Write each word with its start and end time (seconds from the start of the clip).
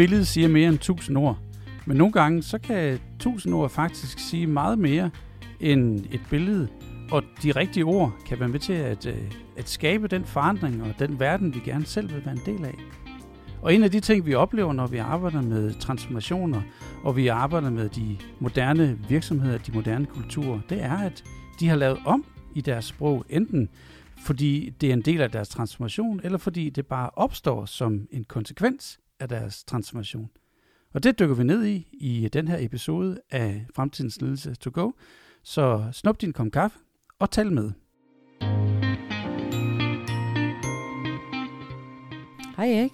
billede 0.00 0.24
siger 0.24 0.48
mere 0.48 0.68
end 0.68 0.78
tusind 0.78 1.18
ord. 1.18 1.38
Men 1.86 1.96
nogle 1.96 2.12
gange, 2.12 2.42
så 2.42 2.58
kan 2.58 2.98
tusind 3.18 3.54
ord 3.54 3.70
faktisk 3.70 4.18
sige 4.18 4.46
meget 4.46 4.78
mere 4.78 5.10
end 5.60 5.98
et 6.10 6.20
billede. 6.30 6.68
Og 7.10 7.22
de 7.42 7.52
rigtige 7.52 7.84
ord 7.84 8.12
kan 8.26 8.40
være 8.40 8.48
med 8.48 8.60
til 8.60 8.72
at, 8.72 9.06
øh, 9.06 9.14
at 9.56 9.68
skabe 9.68 10.08
den 10.08 10.24
forandring 10.24 10.82
og 10.82 10.94
den 10.98 11.20
verden, 11.20 11.54
vi 11.54 11.60
gerne 11.64 11.86
selv 11.86 12.14
vil 12.14 12.24
være 12.24 12.34
en 12.34 12.56
del 12.56 12.64
af. 12.64 12.74
Og 13.62 13.74
en 13.74 13.82
af 13.82 13.90
de 13.90 14.00
ting, 14.00 14.26
vi 14.26 14.34
oplever, 14.34 14.72
når 14.72 14.86
vi 14.86 14.98
arbejder 14.98 15.42
med 15.42 15.74
transformationer, 15.74 16.62
og 17.04 17.16
vi 17.16 17.28
arbejder 17.28 17.70
med 17.70 17.88
de 17.88 18.16
moderne 18.38 18.98
virksomheder, 19.08 19.58
de 19.58 19.72
moderne 19.72 20.06
kulturer, 20.06 20.60
det 20.68 20.82
er, 20.82 20.98
at 20.98 21.24
de 21.60 21.68
har 21.68 21.76
lavet 21.76 21.98
om 22.04 22.24
i 22.54 22.60
deres 22.60 22.84
sprog, 22.84 23.24
enten 23.28 23.68
fordi 24.26 24.70
det 24.80 24.88
er 24.88 24.92
en 24.92 25.02
del 25.02 25.20
af 25.20 25.30
deres 25.30 25.48
transformation, 25.48 26.20
eller 26.24 26.38
fordi 26.38 26.70
det 26.70 26.86
bare 26.86 27.10
opstår 27.16 27.64
som 27.64 28.06
en 28.10 28.24
konsekvens 28.24 29.00
af 29.20 29.28
deres 29.28 29.64
transformation. 29.64 30.30
Og 30.94 31.02
det 31.02 31.18
dykker 31.18 31.34
vi 31.34 31.44
ned 31.44 31.64
i 31.66 31.88
i 31.92 32.28
den 32.32 32.48
her 32.48 32.56
episode 32.60 33.20
af 33.30 33.66
Fremtidens 33.74 34.20
Ledelse 34.20 34.54
to 34.54 34.70
Go. 34.74 34.90
Så 35.42 35.88
snup 35.92 36.20
din 36.20 36.32
kom 36.32 36.50
kaffe 36.50 36.78
og 37.18 37.30
tal 37.30 37.52
med. 37.52 37.70
Hej 42.56 42.66
Erik. 42.72 42.92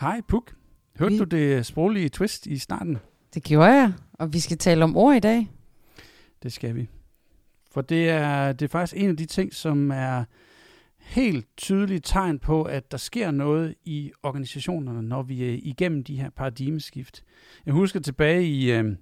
Hej 0.00 0.20
Puk. 0.28 0.54
Hørte 0.98 1.12
Vi- 1.12 1.18
du 1.18 1.24
det 1.24 1.66
sproglige 1.66 2.08
twist 2.08 2.46
i 2.46 2.58
starten? 2.58 2.98
Det 3.34 3.42
gjorde 3.42 3.72
jeg, 3.72 3.92
og 4.12 4.32
vi 4.32 4.40
skal 4.40 4.58
tale 4.58 4.84
om 4.84 4.96
ord 4.96 5.16
i 5.16 5.20
dag. 5.20 5.50
Det 6.42 6.52
skal 6.52 6.74
vi. 6.74 6.88
For 7.70 7.80
det 7.80 8.08
er, 8.10 8.52
det 8.52 8.64
er 8.64 8.68
faktisk 8.68 9.02
en 9.02 9.10
af 9.10 9.16
de 9.16 9.26
ting, 9.26 9.54
som 9.54 9.90
er 9.90 10.24
helt 11.06 11.46
tydeligt 11.56 12.04
tegn 12.04 12.38
på, 12.38 12.62
at 12.62 12.90
der 12.90 12.98
sker 12.98 13.30
noget 13.30 13.74
i 13.84 14.12
organisationerne, 14.22 15.02
når 15.02 15.22
vi 15.22 15.44
er 15.44 15.58
igennem 15.62 16.04
de 16.04 16.16
her 16.16 16.30
paradigmeskift. 16.30 17.24
Jeg 17.66 17.74
husker 17.74 18.00
tilbage 18.00 18.44
i 18.44 18.72
øh, 18.72 18.96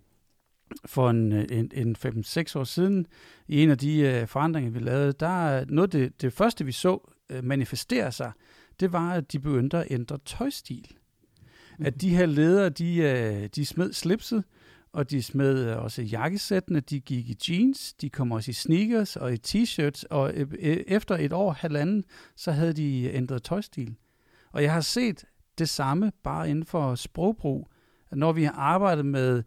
for 0.87 1.11
en, 1.11 1.33
en, 1.33 1.71
en 1.75 1.97
5-6 2.05 2.59
år 2.59 2.65
siden, 2.65 3.07
i 3.49 3.63
en 3.63 3.71
af 3.71 3.79
de 3.79 3.99
øh, 4.01 4.27
forandringer, 4.27 4.71
vi 4.71 4.79
lavede, 4.79 5.13
der 5.13 5.47
er 5.49 5.65
noget 5.69 5.93
det, 5.93 6.23
det 6.23 6.33
første, 6.33 6.65
vi 6.65 6.73
så 6.73 7.13
øh, 7.31 7.45
manifestere 7.45 8.13
sig, 8.13 8.33
det 8.81 8.93
var, 8.93 9.13
at 9.13 9.33
de 9.33 9.39
begyndte 9.39 9.79
at 9.79 9.87
ændre 9.91 10.19
tøjstil. 10.25 10.97
At 11.79 12.01
de 12.01 12.17
her 12.17 12.27
ledere, 12.27 12.69
de, 12.69 12.97
øh, 12.97 13.49
de 13.55 13.67
smed 13.67 13.93
slipset, 13.93 14.45
og 14.95 15.11
de 15.11 15.23
smed 15.23 15.71
øh, 15.71 15.83
også 15.83 16.03
jakkesættene, 16.03 16.81
de 16.81 17.01
gik 17.01 17.29
i 17.29 17.37
jeans, 17.49 17.93
de 17.93 18.11
kom 18.11 18.33
også 18.33 18.51
i 18.51 18.55
sneakers 18.55 19.17
og 19.17 19.33
i 19.33 19.37
t-shirts, 19.47 20.03
og 20.11 20.33
øh, 20.35 20.47
øh, 20.59 20.77
efter 20.87 21.17
et 21.17 21.33
år, 21.33 21.53
halvanden, 21.53 22.05
så 22.37 22.53
havde 22.53 22.73
de 22.73 23.13
ændret 23.13 23.43
tøjstil. 23.43 23.97
Og 24.53 24.63
jeg 24.63 24.73
har 24.73 24.81
set 24.81 25.25
det 25.59 25.69
samme 25.69 26.13
bare 26.23 26.51
inden 26.51 26.65
for 26.65 26.95
sprogbrug, 26.95 27.71
at 28.11 28.19
når 28.19 28.33
vi 28.33 28.45
har 28.45 28.53
arbejdet 28.53 29.07
med, 29.07 29.43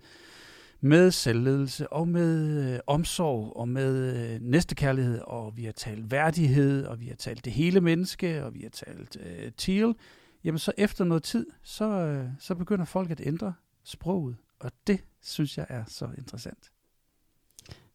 med 0.82 1.12
selvledelse 1.12 1.94
og 1.94 2.08
med 2.08 2.64
øh, 2.74 2.80
omsorg 2.88 3.54
og 3.56 3.70
med 3.70 4.16
øh, 4.16 4.42
næstekærlighed, 4.42 5.20
og 5.20 5.58
vi 5.58 5.64
har 5.64 5.72
talt 5.72 6.12
værdighed, 6.12 6.86
og 6.86 7.00
vi 7.00 7.08
har 7.08 7.16
talt 7.16 7.46
det 7.46 7.54
hele 7.54 7.82
menneske, 7.82 8.44
og 8.44 8.54
vi 8.54 8.62
har 8.62 8.70
talt 8.70 9.18
øh, 9.26 9.52
teal, 9.58 9.96
jamen 10.44 10.60
så 10.60 10.72
efter 10.78 11.06
noget 11.06 11.24
tid, 11.24 11.46
så, 11.64 11.86
øh, 11.86 12.26
så 12.40 12.56
begynder 12.56 12.86
folk 12.86 13.12
at 13.12 13.22
ændre 13.24 13.54
sproget. 13.84 14.36
Og 14.60 14.72
det 14.88 15.00
synes 15.24 15.58
jeg 15.58 15.66
er 15.70 15.84
så 15.88 16.08
interessant. 16.18 16.72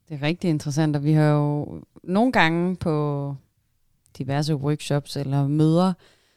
Det 0.08 0.14
er 0.14 0.22
rigtig 0.22 0.50
interessant, 0.50 0.96
og 0.96 1.04
vi 1.04 1.12
har 1.12 1.30
jo 1.30 1.82
nogle 2.02 2.32
gange 2.32 2.76
på 2.76 3.36
diverse 4.18 4.56
workshops 4.56 5.16
eller 5.16 5.48
møder 5.48 5.92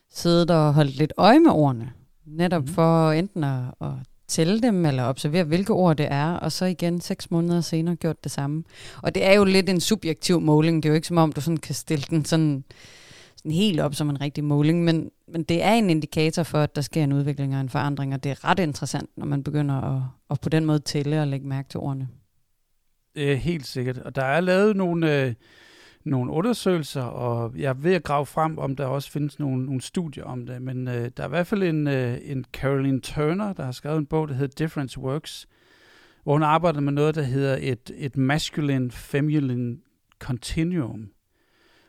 siddet 0.09 0.52
og 0.52 0.73
holdt 0.73 0.96
lidt 0.96 1.14
øje 1.18 1.40
med 1.40 1.52
ordene. 1.52 1.94
Netop 2.26 2.62
mm. 2.62 2.68
for 2.68 3.12
enten 3.12 3.44
at, 3.44 3.64
at 3.81 3.91
tælle 4.28 4.62
dem 4.62 4.86
eller 4.86 5.03
observere, 5.03 5.44
hvilke 5.44 5.74
ord 5.74 5.97
det 5.97 6.08
er, 6.09 6.34
og 6.34 6.52
så 6.52 6.66
igen 6.66 7.02
seks 7.02 7.31
måneder 7.31 7.62
senere 7.62 7.96
gjort 7.96 8.24
det 8.24 8.31
samme. 8.31 8.63
Og 9.02 9.16
det 9.16 9.25
er 9.25 9.34
jo 9.34 9.44
lidt 9.44 9.69
en 9.69 9.80
subjektiv 9.80 10.42
måling. 10.42 10.84
Det 10.84 10.90
er 10.90 10.92
jo 10.92 10.96
ikke 10.96 11.07
som 11.07 11.18
om, 11.18 11.31
du 11.31 11.42
sådan 11.42 11.57
kan 11.57 11.75
stille 11.75 12.06
den 12.09 12.25
sådan, 12.25 12.63
sådan 13.45 13.57
helt 13.57 13.79
op 13.79 13.95
som 13.95 14.09
en 14.09 14.22
rigtig 14.22 14.44
måling, 14.44 14.83
men, 14.83 15.11
men 15.28 15.44
det 15.44 15.63
er 15.63 15.73
en 15.73 15.89
indikator 15.89 16.44
for, 16.44 16.57
at 16.57 16.75
der 16.75 16.81
sker 16.81 17.03
en 17.03 17.13
udvikling 17.13 17.56
og 17.56 17.61
en 17.61 17.69
forandring, 17.69 18.13
og 18.13 18.23
det 18.23 18.31
er 18.31 18.45
ret 18.45 18.59
interessant, 18.59 19.09
når 19.17 19.25
man 19.25 19.44
begynder 19.44 19.81
at, 19.81 20.01
at 20.29 20.41
på 20.41 20.50
den 20.50 20.66
måde 20.66 20.79
tælle 20.79 21.22
og 21.22 21.28
lægge 21.28 21.47
mærke 21.47 21.69
til 21.69 21.79
ordene. 21.79 22.07
Øh, 23.16 23.38
helt 23.38 23.67
sikkert. 23.67 23.97
Og 23.97 24.16
der 24.16 24.23
er 24.23 24.41
lavet 24.41 24.75
nogle, 24.75 25.22
øh, 25.22 25.33
nogle 26.03 26.31
undersøgelser, 26.31 27.01
og 27.01 27.53
jeg 27.57 27.69
er 27.69 27.73
ved 27.73 27.94
at 27.94 28.03
grave 28.03 28.25
frem, 28.25 28.57
om 28.57 28.75
der 28.75 28.85
også 28.85 29.11
findes 29.11 29.39
nogle, 29.39 29.66
nogle 29.66 29.81
studier 29.81 30.23
om 30.23 30.45
det. 30.45 30.62
Men 30.62 30.88
øh, 30.88 31.12
der 31.17 31.23
er 31.23 31.27
i 31.27 31.29
hvert 31.29 31.47
fald 31.47 31.63
en, 31.63 31.88
øh, 31.88 32.17
en 32.23 32.45
Caroline 32.53 33.01
Turner, 33.01 33.53
der 33.53 33.63
har 33.63 33.72
skrevet 33.72 33.97
en 33.97 34.06
bog, 34.06 34.27
der 34.27 34.33
hedder 34.33 34.66
Difference 34.66 35.00
Works, 35.00 35.47
hvor 36.23 36.33
hun 36.33 36.44
arbejder 36.44 36.79
med 36.79 36.94
noget, 36.94 37.16
der 37.16 37.23
hedder 37.23 37.57
et, 37.62 37.91
et 37.95 38.17
masculine-feminine 38.17 39.77
continuum, 40.19 41.09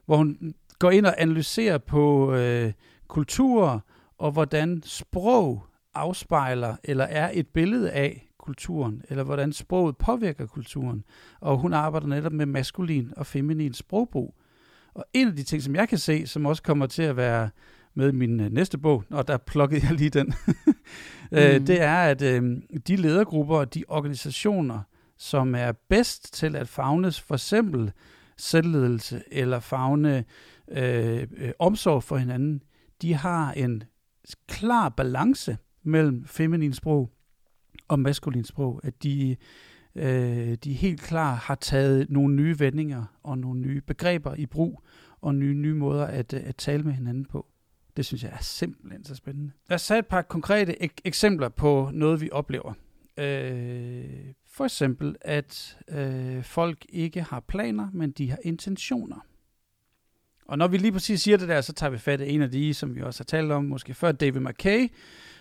hvor 0.06 0.16
hun 0.16 0.54
går 0.78 0.90
ind 0.90 1.06
og 1.06 1.22
analyserer 1.22 1.78
på 1.78 2.34
øh, 2.34 2.72
kulturer, 3.08 3.78
og 4.18 4.30
hvordan 4.30 4.82
sprog 4.84 5.66
afspejler 5.94 6.76
eller 6.84 7.04
er 7.04 7.30
et 7.34 7.46
billede 7.48 7.90
af 7.90 8.28
kulturen, 8.38 9.02
eller 9.08 9.24
hvordan 9.24 9.52
sproget 9.52 9.96
påvirker 9.96 10.46
kulturen. 10.46 11.04
Og 11.40 11.58
hun 11.58 11.72
arbejder 11.72 12.06
netop 12.06 12.32
med 12.32 12.46
maskulin 12.46 13.12
og 13.16 13.26
feminin 13.26 13.74
sprogbrug. 13.74 14.34
Og 14.94 15.04
en 15.12 15.28
af 15.28 15.36
de 15.36 15.42
ting, 15.42 15.62
som 15.62 15.74
jeg 15.74 15.88
kan 15.88 15.98
se, 15.98 16.26
som 16.26 16.46
også 16.46 16.62
kommer 16.62 16.86
til 16.86 17.02
at 17.02 17.16
være 17.16 17.50
med 17.94 18.12
min 18.12 18.40
øh, 18.40 18.52
næste 18.52 18.78
bog, 18.78 19.04
og 19.10 19.28
der 19.28 19.36
plukkede 19.36 19.80
jeg 19.86 19.92
lige 19.92 20.10
den, 20.10 20.34
øh, 21.32 21.58
Mm. 21.60 21.66
det 21.66 21.80
er, 21.80 21.96
at 21.96 22.22
øh, 22.22 22.56
de 22.88 22.96
ledergrupper 22.96 23.56
og 23.56 23.74
de 23.74 23.84
organisationer, 23.88 24.80
som 25.18 25.54
er 25.54 25.72
bedst 25.88 26.34
til 26.34 26.56
at 26.56 26.68
fagnes 26.68 27.20
for 27.20 27.34
eksempel 27.34 27.92
selvledelse 28.36 29.22
eller 29.30 29.60
fagne 29.60 30.24
øh, 30.68 31.26
øh, 31.36 31.52
omsorg 31.58 32.02
for 32.02 32.16
hinanden, 32.16 32.62
de 33.02 33.14
har 33.14 33.52
en 33.52 33.82
klar 34.48 34.88
balance 34.88 35.58
mellem 35.82 36.24
feminin 36.24 36.72
sprog 36.72 37.12
og 37.88 38.00
maskulin 38.00 38.44
sprog, 38.44 38.80
at 38.84 39.02
de, 39.02 39.36
øh, 39.94 40.54
de 40.54 40.72
helt 40.72 41.00
klart 41.00 41.38
har 41.38 41.54
taget 41.54 42.10
nogle 42.10 42.34
nye 42.34 42.58
vendinger 42.58 43.04
og 43.22 43.38
nogle 43.38 43.60
nye 43.60 43.80
begreber 43.80 44.34
i 44.34 44.46
brug, 44.46 44.82
og 45.20 45.34
nye, 45.34 45.54
nye 45.54 45.74
måder 45.74 46.04
at, 46.04 46.32
øh, 46.34 46.40
at 46.44 46.56
tale 46.56 46.82
med 46.82 46.92
hinanden 46.92 47.24
på. 47.24 47.46
Det 47.96 48.06
synes 48.06 48.22
jeg 48.24 48.32
er 48.32 48.42
simpelthen 48.42 49.04
så 49.04 49.14
spændende. 49.14 49.50
Lad 49.68 49.74
os 49.74 49.86
tage 49.86 49.98
et 49.98 50.06
par 50.06 50.22
konkrete 50.22 50.82
ek- 50.82 51.00
eksempler 51.04 51.48
på 51.48 51.90
noget, 51.92 52.20
vi 52.20 52.30
oplever. 52.32 52.72
Øh, 53.18 54.04
for 54.46 54.64
eksempel, 54.64 55.16
at 55.20 55.78
øh, 55.88 56.42
folk 56.42 56.86
ikke 56.88 57.22
har 57.22 57.40
planer, 57.40 57.88
men 57.92 58.10
de 58.10 58.30
har 58.30 58.38
intentioner. 58.42 59.26
Og 60.48 60.58
når 60.58 60.68
vi 60.68 60.76
lige 60.76 60.92
præcis 60.92 61.20
siger 61.22 61.36
det 61.36 61.48
der, 61.48 61.60
så 61.60 61.72
tager 61.72 61.90
vi 61.90 61.98
fat 61.98 62.20
i 62.20 62.34
en 62.34 62.42
af 62.42 62.50
de, 62.50 62.74
som 62.74 62.94
vi 62.94 63.02
også 63.02 63.20
har 63.20 63.24
talt 63.24 63.52
om, 63.52 63.64
måske 63.64 63.94
før 63.94 64.12
David 64.12 64.40
McKay, 64.40 64.88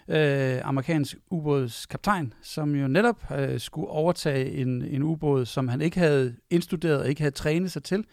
øh, 0.07 0.67
amerikansk 0.67 1.17
ubådskaptajn, 1.29 2.33
som 2.41 2.75
jo 2.75 2.87
netop 2.87 3.31
øh, 3.37 3.59
skulle 3.59 3.87
overtage 3.87 4.51
en, 4.51 4.81
en 4.81 5.03
ubåd, 5.03 5.45
som 5.45 5.67
han 5.67 5.81
ikke 5.81 5.99
havde 5.99 6.35
indstuderet 6.49 6.99
og 6.99 7.09
ikke 7.09 7.21
havde 7.21 7.35
trænet 7.35 7.71
sig 7.71 7.83
til. 7.83 8.05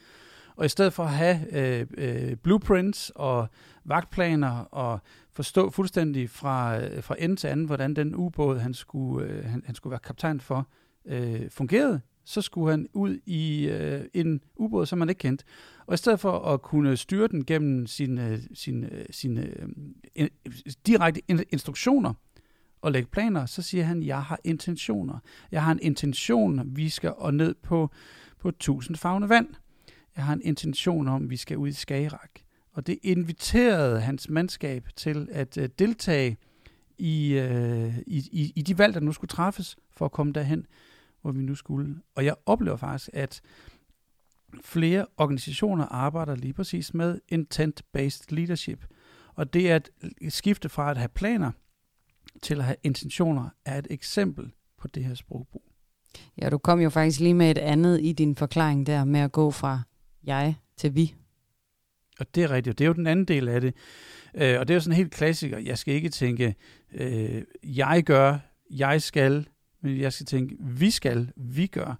Og 0.57 0.67
i 0.67 0.69
stedet 0.69 0.93
for 0.93 1.03
at 1.03 1.11
have 1.11 1.39
øh, 1.53 1.87
øh, 1.99 2.37
blueprints 2.37 3.13
og 3.15 3.49
vagtplaner 3.85 4.51
og 4.51 5.01
forstå 5.33 5.71
fuldstændig 5.71 6.31
fra, 6.31 6.81
øh, 6.81 7.03
fra 7.03 7.17
ende 7.19 7.37
til 7.37 7.49
anden, 7.49 7.67
hvordan 7.67 7.97
den 7.97 8.15
ubåd, 8.15 8.59
han 8.59 8.75
skulle, 8.75 9.27
øh, 9.27 9.45
han, 9.45 9.63
han 9.67 9.75
skulle 9.75 9.91
være 9.91 10.01
kaptajn 10.01 10.41
for, 10.41 10.69
øh, 11.07 11.51
fungerede, 11.51 12.01
så 12.25 12.43
skulle 12.43 12.71
han 12.71 12.89
ud 12.93 13.19
i 13.27 13.69
øh, 13.69 14.05
en 14.15 14.41
ubåd, 14.57 14.87
som 14.87 14.99
man 14.99 15.09
ikke 15.09 15.19
kendte. 15.19 15.45
Og 15.87 15.95
i 15.95 15.97
stedet 15.97 16.21
for 16.21 16.39
at 16.39 16.63
kunne 16.63 16.97
styre 16.97 17.29
den 17.29 17.45
gennem 17.45 17.87
sine, 17.87 18.41
sine, 18.55 19.07
sine 19.11 19.41
øh, 19.41 19.69
øh, 20.17 20.29
øh 20.47 20.73
direkte 20.87 21.21
instruktioner 21.29 22.15
og 22.83 22.93
lægge 22.93 23.09
planer, 23.09 23.47
så 23.47 23.63
siger 23.63 23.85
han, 23.85 24.03
jeg 24.03 24.23
har 24.23 24.39
intentioner. 24.45 25.19
Jeg 25.53 25.65
har 25.65 25.73
en 25.73 25.79
intention, 25.83 26.77
vi 26.77 26.89
skal 26.89 27.13
og 27.17 27.35
ned 27.35 27.55
på, 27.55 27.91
på 28.39 28.49
1000 28.49 28.97
fagne 28.97 29.29
vand. 29.29 29.49
Jeg 30.17 30.25
har 30.25 30.33
en 30.33 30.43
intention 30.45 31.09
om, 31.09 31.31
vi 31.31 31.37
skal 31.37 31.57
ud 31.57 31.69
i 31.69 31.73
Skagerak. 31.73 32.31
Og 32.73 32.87
det 32.87 32.99
inviterede 33.03 34.01
hans 34.01 34.29
mandskab 34.29 34.89
til 34.97 35.29
at 35.31 35.59
øh, 35.59 35.69
deltage 35.79 36.37
i, 36.99 37.33
øh, 37.33 37.99
i, 37.99 38.19
i, 38.33 38.53
i 38.57 38.63
de 38.63 38.79
valg, 38.79 38.95
der 38.95 39.01
nu 39.01 39.13
skulle 39.13 39.29
træffes 39.29 39.77
for 39.91 40.05
at 40.05 40.13
komme 40.13 40.33
derhen, 40.33 40.67
hvor 41.23 41.33
vi 41.33 41.43
nu 41.43 41.55
skulle. 41.55 41.97
Og 42.15 42.25
jeg 42.25 42.35
oplever 42.47 42.77
faktisk, 42.77 43.11
at 43.13 43.41
flere 44.63 45.07
organisationer 45.17 45.85
arbejder 45.85 46.35
lige 46.35 46.53
præcis 46.53 46.95
med 46.95 47.21
intent-based 47.33 48.27
leadership. 48.29 48.87
Og 49.35 49.53
det 49.53 49.69
at 49.69 49.91
skifte 50.29 50.69
fra 50.69 50.91
at 50.91 50.97
have 50.97 51.09
planer 51.09 51.51
til 52.43 52.59
at 52.59 52.65
have 52.65 52.77
intentioner, 52.83 53.49
er 53.65 53.79
et 53.79 53.87
eksempel 53.91 54.53
på 54.79 54.89
det 54.89 55.05
her 55.05 55.15
sprogbrug. 55.15 55.63
Ja, 56.39 56.51
du 56.51 56.59
kom 56.59 56.81
jo 56.81 56.91
faktisk 56.91 57.21
lige 57.21 57.35
med 57.35 57.51
et 57.51 57.59
andet 57.59 58.01
i 58.03 58.13
din 58.13 58.37
forklaring 58.37 58.87
der 58.87 59.05
med 59.05 59.21
at 59.21 59.33
gå 59.33 59.51
fra 59.51 59.83
jeg 60.25 60.55
til 60.77 60.95
vi. 60.95 61.15
Og 62.21 62.35
det 62.35 62.43
er 62.43 62.51
rigtigt, 62.51 62.75
og 62.75 62.79
det 62.79 62.85
er 62.85 62.89
jo 62.89 62.95
den 62.95 63.07
anden 63.07 63.25
del 63.25 63.49
af 63.49 63.61
det. 63.61 63.75
Øh, 64.35 64.61
og 64.61 64.69
det 64.69 64.75
er 64.75 64.77
jo 64.77 64.81
sådan 64.81 64.93
en 64.93 64.97
helt 64.97 65.13
klassiker. 65.13 65.59
Jeg 65.59 65.79
skal 65.79 65.95
ikke 65.95 66.09
tænke, 66.09 66.55
øh, 66.93 67.43
jeg 67.63 68.03
gør, 68.07 68.39
jeg 68.71 69.03
skal, 69.03 69.49
men 69.83 69.99
jeg 69.99 70.13
skal 70.13 70.27
tænke, 70.27 70.57
vi 70.61 70.91
skal, 70.91 71.33
vi 71.37 71.67
gør. 71.67 71.95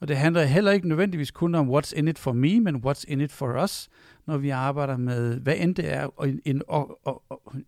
Og 0.00 0.08
det 0.08 0.16
handler 0.16 0.44
heller 0.44 0.72
ikke 0.72 0.88
nødvendigvis 0.88 1.30
kun 1.30 1.54
om 1.54 1.76
what's 1.76 1.92
in 1.96 2.08
it 2.08 2.18
for 2.18 2.32
me, 2.32 2.60
men 2.60 2.76
what's 2.76 3.04
in 3.08 3.20
it 3.20 3.32
for 3.32 3.62
us, 3.64 3.88
når 4.26 4.38
vi 4.38 4.50
arbejder 4.50 4.96
med, 4.96 5.40
hvad 5.40 5.54
end 5.58 5.74
det 5.74 5.92
er, 5.92 6.24
en, 6.24 6.40
en, 6.44 6.62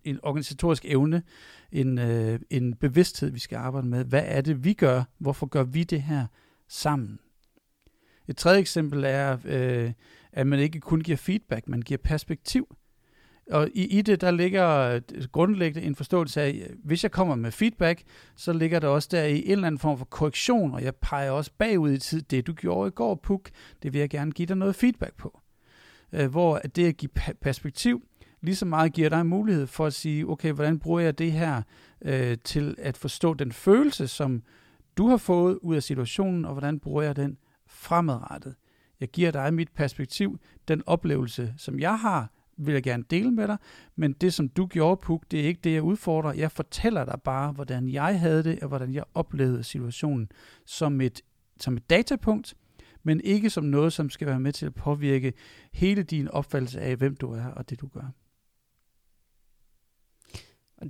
en 0.03 0.19
organisatorisk 0.23 0.85
evne, 0.85 1.23
en, 1.71 1.99
øh, 1.99 2.39
en 2.49 2.73
bevidsthed, 2.73 3.31
vi 3.31 3.39
skal 3.39 3.55
arbejde 3.55 3.87
med. 3.87 4.05
Hvad 4.05 4.23
er 4.25 4.41
det, 4.41 4.63
vi 4.63 4.73
gør? 4.73 5.03
Hvorfor 5.17 5.45
gør 5.45 5.63
vi 5.63 5.83
det 5.83 6.01
her 6.01 6.25
sammen? 6.67 7.19
Et 8.27 8.37
tredje 8.37 8.59
eksempel 8.59 9.03
er, 9.03 9.37
øh, 9.45 9.91
at 10.31 10.47
man 10.47 10.59
ikke 10.59 10.79
kun 10.79 11.01
giver 11.01 11.17
feedback, 11.17 11.67
man 11.67 11.81
giver 11.81 11.97
perspektiv. 11.97 12.75
Og 13.49 13.69
i, 13.73 13.97
i 13.97 14.01
det, 14.01 14.21
der 14.21 14.31
ligger 14.31 14.99
grundlæggende 15.31 15.87
en 15.87 15.95
forståelse 15.95 16.41
af, 16.41 16.71
hvis 16.83 17.03
jeg 17.03 17.11
kommer 17.11 17.35
med 17.35 17.51
feedback, 17.51 18.03
så 18.35 18.53
ligger 18.53 18.79
der 18.79 18.87
også 18.87 19.09
der 19.11 19.23
i 19.23 19.45
en 19.45 19.51
eller 19.51 19.67
anden 19.67 19.79
form 19.79 19.97
for 19.97 20.05
korrektion, 20.05 20.73
og 20.73 20.83
jeg 20.83 20.95
peger 20.95 21.31
også 21.31 21.51
bagud 21.57 21.91
i 21.91 21.97
tid, 21.97 22.21
det 22.21 22.47
du 22.47 22.53
gjorde 22.53 22.87
i 22.87 22.91
går, 22.91 23.15
Puk, 23.15 23.49
det 23.83 23.93
vil 23.93 23.99
jeg 23.99 24.09
gerne 24.09 24.31
give 24.31 24.45
dig 24.45 24.57
noget 24.57 24.75
feedback 24.75 25.17
på. 25.17 25.39
Øh, 26.13 26.31
hvor 26.31 26.57
det 26.57 26.87
at 26.87 26.97
give 26.97 27.09
perspektiv, 27.41 28.03
lige 28.41 28.55
så 28.55 28.65
meget 28.65 28.93
giver 28.93 29.09
dig 29.09 29.21
en 29.21 29.27
mulighed 29.27 29.67
for 29.67 29.85
at 29.85 29.93
sige, 29.93 30.29
okay, 30.29 30.51
hvordan 30.51 30.79
bruger 30.79 30.99
jeg 30.99 31.17
det 31.17 31.31
her 31.31 31.61
øh, 32.01 32.37
til 32.43 32.75
at 32.77 32.97
forstå 32.97 33.33
den 33.33 33.51
følelse, 33.51 34.07
som 34.07 34.43
du 34.97 35.07
har 35.07 35.17
fået 35.17 35.59
ud 35.61 35.75
af 35.75 35.83
situationen, 35.83 36.45
og 36.45 36.51
hvordan 36.51 36.79
bruger 36.79 37.01
jeg 37.01 37.15
den 37.15 37.37
fremadrettet. 37.67 38.55
Jeg 38.99 39.09
giver 39.09 39.31
dig 39.31 39.53
mit 39.53 39.69
perspektiv, 39.75 40.39
den 40.67 40.83
oplevelse, 40.85 41.53
som 41.57 41.79
jeg 41.79 41.99
har, 41.99 42.29
vil 42.65 42.73
jeg 42.73 42.83
gerne 42.83 43.03
dele 43.09 43.31
med 43.31 43.47
dig, 43.47 43.57
men 43.95 44.13
det, 44.13 44.33
som 44.33 44.49
du 44.49 44.65
gjorde, 44.65 45.01
Puk, 45.03 45.23
det 45.31 45.39
er 45.39 45.43
ikke 45.43 45.61
det, 45.63 45.73
jeg 45.73 45.83
udfordrer. 45.83 46.33
Jeg 46.33 46.51
fortæller 46.51 47.05
dig 47.05 47.21
bare, 47.23 47.51
hvordan 47.51 47.89
jeg 47.89 48.19
havde 48.19 48.43
det, 48.43 48.59
og 48.59 48.67
hvordan 48.67 48.93
jeg 48.93 49.03
oplevede 49.13 49.63
situationen 49.63 50.29
som 50.65 51.01
et, 51.01 51.21
som 51.59 51.77
et 51.77 51.89
datapunkt, 51.89 52.55
men 53.03 53.21
ikke 53.23 53.49
som 53.49 53.63
noget, 53.63 53.93
som 53.93 54.09
skal 54.09 54.27
være 54.27 54.39
med 54.39 54.51
til 54.51 54.65
at 54.65 54.75
påvirke 54.75 55.33
hele 55.73 56.03
din 56.03 56.27
opfattelse 56.27 56.81
af, 56.81 56.95
hvem 56.95 57.15
du 57.15 57.31
er 57.31 57.45
og 57.45 57.69
det, 57.69 57.81
du 57.81 57.87
gør. 57.87 58.11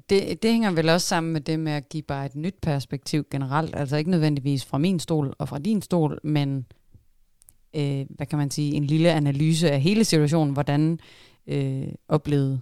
Det, 0.09 0.43
det 0.43 0.51
hænger 0.51 0.71
vel 0.71 0.89
også 0.89 1.07
sammen 1.07 1.33
med 1.33 1.41
det 1.41 1.59
med 1.59 1.71
at 1.71 1.89
give 1.89 2.03
bare 2.03 2.25
et 2.25 2.35
nyt 2.35 2.55
perspektiv 2.61 3.25
generelt, 3.31 3.75
altså 3.75 3.97
ikke 3.97 4.11
nødvendigvis 4.11 4.65
fra 4.65 4.77
min 4.77 4.99
stol 4.99 5.33
og 5.39 5.49
fra 5.49 5.59
din 5.59 5.81
stol, 5.81 6.19
men 6.23 6.65
øh, 7.75 8.05
hvad 8.09 8.25
kan 8.25 8.37
man 8.37 8.51
sige, 8.51 8.73
en 8.73 8.83
lille 8.83 9.11
analyse 9.11 9.71
af 9.71 9.81
hele 9.81 10.03
situationen, 10.03 10.53
hvordan 10.53 10.99
øh, 11.47 11.87
oplevede, 12.07 12.61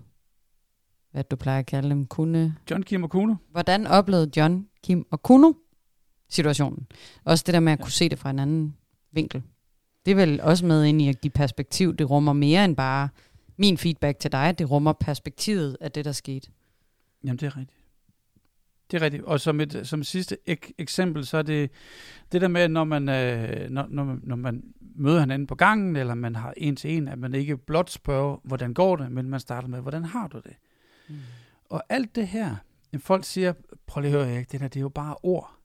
hvad 1.11 1.23
du 1.23 1.35
plejer 1.35 1.59
at 1.59 1.65
kalde 1.65 1.89
dem, 1.89 2.05
kunne... 2.05 2.55
John, 2.71 2.83
Kim 2.83 3.03
og 3.03 3.09
Kuno. 3.09 3.35
Hvordan 3.51 3.87
oplevede 3.87 4.31
John, 4.37 4.67
Kim 4.83 5.07
og 5.11 5.23
Kuno 5.23 5.53
situationen? 6.29 6.87
Også 7.23 7.43
det 7.47 7.53
der 7.53 7.59
med 7.59 7.71
at 7.71 7.79
ja. 7.79 7.83
kunne 7.83 7.91
se 7.91 8.09
det 8.09 8.19
fra 8.19 8.29
en 8.29 8.39
anden 8.39 8.75
vinkel. 9.11 9.43
Det 10.05 10.11
er 10.11 10.15
vel 10.15 10.41
også 10.41 10.65
med 10.65 10.85
ind 10.85 11.01
i 11.01 11.07
at 11.07 11.21
give 11.21 11.31
perspektiv. 11.31 11.95
Det 11.95 12.09
rummer 12.09 12.33
mere 12.33 12.65
end 12.65 12.75
bare 12.75 13.09
min 13.57 13.77
feedback 13.77 14.19
til 14.19 14.31
dig. 14.31 14.59
Det 14.59 14.71
rummer 14.71 14.93
perspektivet 14.93 15.77
af 15.81 15.91
det, 15.91 16.05
der 16.05 16.11
skete. 16.11 16.51
Jamen, 17.23 17.37
det 17.37 17.45
er 17.45 17.57
rigtigt. 17.57 17.78
Det 18.91 18.97
er 18.97 19.01
rigtigt. 19.01 19.24
Og 19.24 19.39
som 19.39 19.59
et 19.59 19.81
som 19.83 20.03
sidste 20.03 20.38
ek- 20.50 20.71
eksempel, 20.77 21.25
så 21.25 21.38
er 21.38 21.41
det 21.41 21.71
det 22.31 22.41
der 22.41 22.47
med, 22.47 22.68
når 22.68 22.83
man, 22.83 23.09
øh, 23.09 23.69
når, 23.69 23.88
når, 23.89 24.03
man, 24.03 24.19
når 24.24 24.36
man 24.36 24.63
møder 24.95 25.19
hinanden 25.19 25.47
på 25.47 25.56
gangen, 25.56 25.95
eller 25.95 26.15
man 26.15 26.36
har 26.36 26.53
en 26.57 26.75
til 26.75 26.91
en, 26.97 27.07
at 27.07 27.19
man 27.19 27.33
ikke 27.33 27.57
blot 27.57 27.89
spørger, 27.89 28.38
hvordan 28.44 28.74
går 28.74 28.95
det, 28.95 29.12
men 29.12 29.30
man 29.30 29.39
starter 29.39 29.68
med, 29.68 29.81
hvordan 29.81 30.06
har 30.06 30.27
du 30.27 30.38
det? 30.38 30.53
Mm. 31.09 31.15
Og 31.65 31.83
alt 31.89 32.15
det 32.15 32.27
her, 32.27 32.56
folk 33.00 33.25
siger, 33.25 33.53
prøv 33.88 34.01
lige 34.01 34.18
at 34.18 34.25
høre, 34.25 34.36
Erik, 34.36 34.51
det 34.51 34.59
der, 34.59 34.68
det 34.68 34.80
er 34.80 34.81
jo 34.81 34.89
bare 34.89 35.15
ord. 35.24 35.56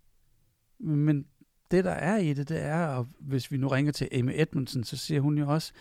Men 0.78 1.26
det, 1.70 1.84
der 1.84 1.90
er 1.90 2.16
i 2.16 2.32
det, 2.32 2.48
det 2.48 2.62
er, 2.62 2.86
og 2.86 3.08
hvis 3.20 3.52
vi 3.52 3.56
nu 3.56 3.68
ringer 3.68 3.92
til 3.92 4.08
Amy 4.12 4.32
Edmondson, 4.34 4.84
så 4.84 4.96
siger 4.96 5.20
hun 5.20 5.38
jo 5.38 5.48
også, 5.48 5.72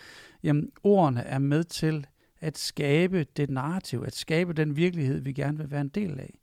jamen 0.43 0.71
ordene 0.83 1.21
er 1.21 1.39
med 1.39 1.63
til 1.63 2.07
at 2.39 2.57
skabe 2.57 3.25
det 3.37 3.49
narrativ, 3.49 4.03
at 4.07 4.15
skabe 4.15 4.53
den 4.53 4.75
virkelighed, 4.75 5.21
vi 5.21 5.33
gerne 5.33 5.57
vil 5.57 5.71
være 5.71 5.81
en 5.81 5.89
del 5.89 6.19
af. 6.19 6.39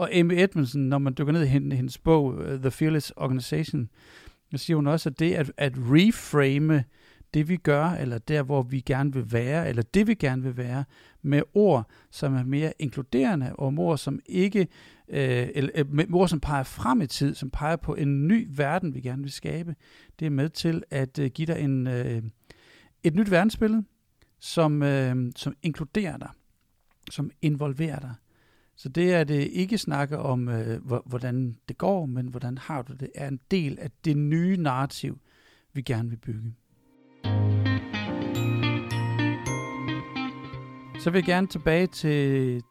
Og 0.00 0.14
Amy 0.14 0.32
Edmondson, 0.32 0.82
når 0.82 0.98
man 0.98 1.14
dykker 1.18 1.32
ned 1.32 1.42
i 1.42 1.46
hendes 1.46 1.98
bog, 1.98 2.24
uh, 2.24 2.44
The 2.44 2.70
Fearless 2.70 3.12
Organization, 3.16 3.90
så 4.50 4.58
siger 4.58 4.76
hun 4.76 4.86
også, 4.86 5.08
at 5.08 5.18
det 5.18 5.34
at, 5.34 5.52
at 5.56 5.72
reframe 5.76 6.84
det, 7.34 7.48
vi 7.48 7.56
gør, 7.56 7.84
eller 7.84 8.18
der, 8.18 8.42
hvor 8.42 8.62
vi 8.62 8.80
gerne 8.80 9.12
vil 9.12 9.32
være, 9.32 9.68
eller 9.68 9.82
det, 9.82 10.06
vi 10.06 10.14
gerne 10.14 10.42
vil 10.42 10.56
være, 10.56 10.84
med 11.22 11.42
ord, 11.54 11.90
som 12.10 12.34
er 12.34 12.44
mere 12.44 12.72
inkluderende, 12.78 13.56
og 13.56 13.74
ord, 13.78 13.98
som 13.98 14.20
ikke, 14.26 14.60
øh, 15.08 15.48
eller, 15.54 15.82
uh, 15.82 15.92
med 15.92 16.04
ord, 16.12 16.28
som 16.28 16.40
peger 16.40 16.62
frem 16.62 17.00
i 17.00 17.06
tid, 17.06 17.34
som 17.34 17.50
peger 17.50 17.76
på 17.76 17.94
en 17.94 18.28
ny 18.28 18.48
verden, 18.50 18.94
vi 18.94 19.00
gerne 19.00 19.22
vil 19.22 19.32
skabe. 19.32 19.74
Det 20.18 20.26
er 20.26 20.30
med 20.30 20.48
til 20.48 20.82
at 20.90 21.18
øh, 21.18 21.30
give 21.30 21.46
dig 21.46 21.60
en, 21.60 21.86
øh, 21.86 22.22
et 23.02 23.14
nyt 23.14 23.30
verdensbillede, 23.30 23.84
som, 24.38 24.82
øh, 24.82 25.16
som 25.36 25.56
inkluderer 25.62 26.16
dig, 26.16 26.30
som 27.10 27.30
involverer 27.42 27.98
dig. 27.98 28.14
Så 28.80 28.88
det 28.88 29.14
er 29.14 29.24
det 29.24 29.48
ikke 29.52 29.78
snakke 29.78 30.18
om, 30.18 30.48
øh, 30.48 30.80
hvordan 31.06 31.56
det 31.68 31.78
går, 31.78 32.06
men 32.06 32.28
hvordan 32.28 32.58
har 32.58 32.82
du 32.82 32.92
det, 32.92 33.10
er 33.14 33.28
en 33.28 33.40
del 33.50 33.78
af 33.78 33.90
det 34.04 34.16
nye 34.16 34.56
narrativ, 34.56 35.18
vi 35.72 35.82
gerne 35.82 36.08
vil 36.08 36.16
bygge. 36.16 36.54
Så 41.00 41.10
vil 41.10 41.18
jeg 41.18 41.24
gerne 41.24 41.46
tilbage 41.46 41.86
til 41.86 42.62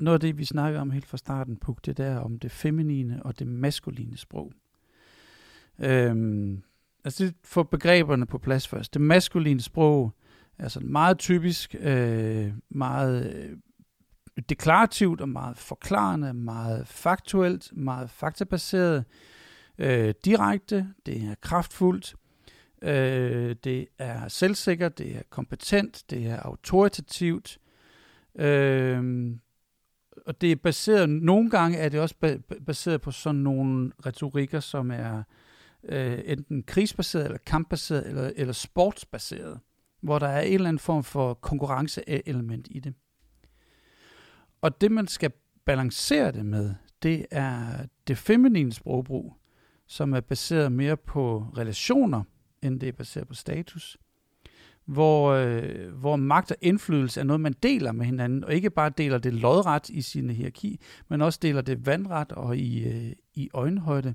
noget 0.00 0.14
af 0.14 0.20
det, 0.20 0.38
vi 0.38 0.44
snakkede 0.44 0.80
om 0.80 0.90
helt 0.90 1.06
fra 1.06 1.16
starten, 1.16 1.56
Puk, 1.56 1.86
det 1.86 1.96
der 1.96 2.18
om 2.18 2.38
det 2.38 2.50
feminine 2.50 3.22
og 3.22 3.38
det 3.38 3.46
maskuline 3.46 4.16
sprog. 4.16 4.52
Øhm, 5.78 6.62
altså 7.04 7.32
få 7.44 7.62
begreberne 7.62 8.26
på 8.26 8.38
plads 8.38 8.68
først. 8.68 8.94
Det 8.94 9.02
maskuline 9.02 9.60
sprog 9.60 10.12
er 10.58 10.68
sådan 10.68 10.92
meget 10.92 11.18
typisk, 11.18 11.74
øh, 11.80 12.52
meget 12.70 13.34
øh, 13.34 13.56
deklarativt 14.40 15.20
og 15.20 15.28
meget 15.28 15.58
forklarende, 15.58 16.34
meget 16.34 16.88
faktuelt, 16.88 17.76
meget 17.76 18.10
faktabaseret, 18.10 19.04
øh, 19.78 20.14
direkte, 20.24 20.88
det 21.06 21.16
er 21.22 21.34
kraftfuldt, 21.40 22.14
øh, 22.82 23.56
det 23.64 23.86
er 23.98 24.28
selvsikkert, 24.28 24.98
det 24.98 25.16
er 25.16 25.22
kompetent, 25.30 26.04
det 26.10 26.26
er 26.26 26.40
autoritativt, 26.40 27.58
øh, 28.34 29.30
og 30.26 30.40
det 30.40 30.52
er 30.52 30.56
baseret, 30.56 31.08
nogle 31.08 31.50
gange 31.50 31.78
er 31.78 31.88
det 31.88 32.00
også 32.00 32.40
baseret 32.66 33.00
på 33.00 33.10
sådan 33.10 33.40
nogle 33.40 33.92
retorikker, 34.06 34.60
som 34.60 34.90
er 34.90 35.22
øh, 35.84 36.18
enten 36.24 36.62
krigsbaseret, 36.62 37.24
eller 37.24 37.38
kampbaseret, 37.46 38.08
eller, 38.08 38.30
eller 38.36 38.52
sportsbaseret, 38.52 39.60
hvor 40.00 40.18
der 40.18 40.26
er 40.28 40.40
en 40.40 40.54
eller 40.54 40.68
anden 40.68 40.78
form 40.78 41.04
for 41.04 41.34
konkurrenceelement 41.34 42.68
i 42.70 42.80
det. 42.80 42.94
Og 44.60 44.80
det, 44.80 44.92
man 44.92 45.06
skal 45.06 45.32
balancere 45.64 46.32
det 46.32 46.46
med, 46.46 46.74
det 47.02 47.26
er 47.30 47.86
det 48.08 48.18
feminine 48.18 48.72
sprogbrug, 48.72 49.34
som 49.86 50.12
er 50.12 50.20
baseret 50.20 50.72
mere 50.72 50.96
på 50.96 51.46
relationer, 51.58 52.22
end 52.62 52.80
det 52.80 52.88
er 52.88 52.92
baseret 52.92 53.28
på 53.28 53.34
status. 53.34 53.98
Hvor, 54.84 55.30
øh, 55.30 55.92
hvor 55.94 56.16
magt 56.16 56.50
og 56.50 56.56
indflydelse 56.60 57.20
er 57.20 57.24
noget, 57.24 57.40
man 57.40 57.54
deler 57.62 57.92
med 57.92 58.06
hinanden, 58.06 58.44
og 58.44 58.54
ikke 58.54 58.70
bare 58.70 58.90
deler 58.98 59.18
det 59.18 59.34
lodret 59.34 59.88
i 59.88 60.02
sin 60.02 60.30
hierarki, 60.30 60.80
men 61.08 61.22
også 61.22 61.38
deler 61.42 61.60
det 61.60 61.86
vandret 61.86 62.32
og 62.32 62.56
i, 62.56 62.88
øh, 62.88 63.12
i 63.34 63.50
øjenhøjde. 63.54 64.14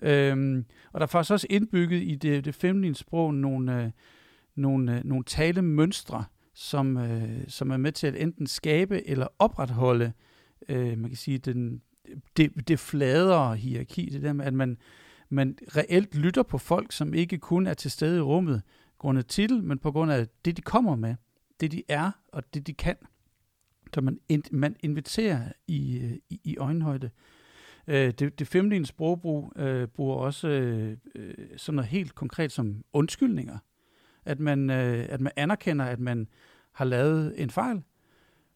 Øhm, 0.00 0.64
og 0.92 1.00
der 1.00 1.06
er 1.06 1.10
faktisk 1.10 1.32
også 1.32 1.46
indbygget 1.50 2.02
i 2.02 2.14
det, 2.14 2.44
det 2.44 2.54
feminine 2.54 2.94
sprog 2.94 3.34
nogle, 3.34 3.84
øh, 3.84 3.90
nogle, 4.54 4.96
øh, 4.96 5.04
nogle 5.04 5.24
talemønstre, 5.24 6.24
som, 6.54 6.96
øh, 6.96 7.48
som 7.48 7.70
er 7.70 7.76
med 7.76 7.92
til 7.92 8.06
at 8.06 8.16
enten 8.16 8.46
skabe 8.46 9.08
eller 9.08 9.26
opretholde, 9.38 10.12
øh, 10.68 10.98
man 10.98 11.10
kan 11.10 11.16
sige, 11.16 11.38
den, 11.38 11.82
det, 12.36 12.68
det 12.68 12.78
fladere 12.78 13.56
hierarki, 13.56 14.08
det 14.12 14.22
der 14.22 14.32
med, 14.32 14.44
at 14.44 14.54
man, 14.54 14.78
man 15.28 15.58
reelt 15.76 16.14
lytter 16.14 16.42
på 16.42 16.58
folk, 16.58 16.92
som 16.92 17.14
ikke 17.14 17.38
kun 17.38 17.66
er 17.66 17.74
til 17.74 17.90
stede 17.90 18.18
i 18.18 18.20
rummet 18.20 18.62
grundet 19.04 19.26
titel, 19.26 19.62
men 19.62 19.78
på 19.78 19.92
grund 19.92 20.12
af 20.12 20.28
det, 20.44 20.56
de 20.56 20.62
kommer 20.62 20.96
med, 20.96 21.14
det 21.60 21.72
de 21.72 21.82
er 21.88 22.10
og 22.28 22.54
det 22.54 22.66
de 22.66 22.74
kan. 22.74 22.96
Så 23.94 24.00
man, 24.00 24.18
man 24.50 24.76
inviterer 24.80 25.52
i, 25.66 25.98
øh, 25.98 26.12
i, 26.30 26.40
i 26.44 26.56
øjenhøjde. 26.56 27.10
Øh, 27.86 28.12
det, 28.18 28.38
det 28.38 28.46
feminine 28.46 28.86
sprogbrug 28.86 29.52
øh, 29.56 29.88
bruger 29.88 30.16
også 30.16 30.48
øh, 30.48 30.96
øh 31.14 31.34
sådan 31.56 31.76
noget 31.76 31.90
helt 31.90 32.14
konkret 32.14 32.52
som 32.52 32.84
undskyldninger 32.92 33.58
at 34.24 34.40
man, 34.40 34.70
øh, 34.70 35.06
at 35.08 35.20
man 35.20 35.32
anerkender, 35.36 35.84
at 35.84 36.00
man 36.00 36.28
har 36.72 36.84
lavet 36.84 37.42
en 37.42 37.50
fejl, 37.50 37.82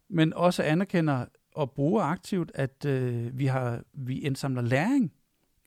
men 0.08 0.32
også 0.32 0.62
anerkender 0.62 1.26
og 1.54 1.70
bruger 1.70 2.02
aktivt, 2.02 2.52
at 2.54 2.84
øh, 2.84 3.38
vi 3.38 3.46
har 3.46 3.82
vi 3.92 4.18
indsamler 4.18 4.62
læring, 4.62 5.12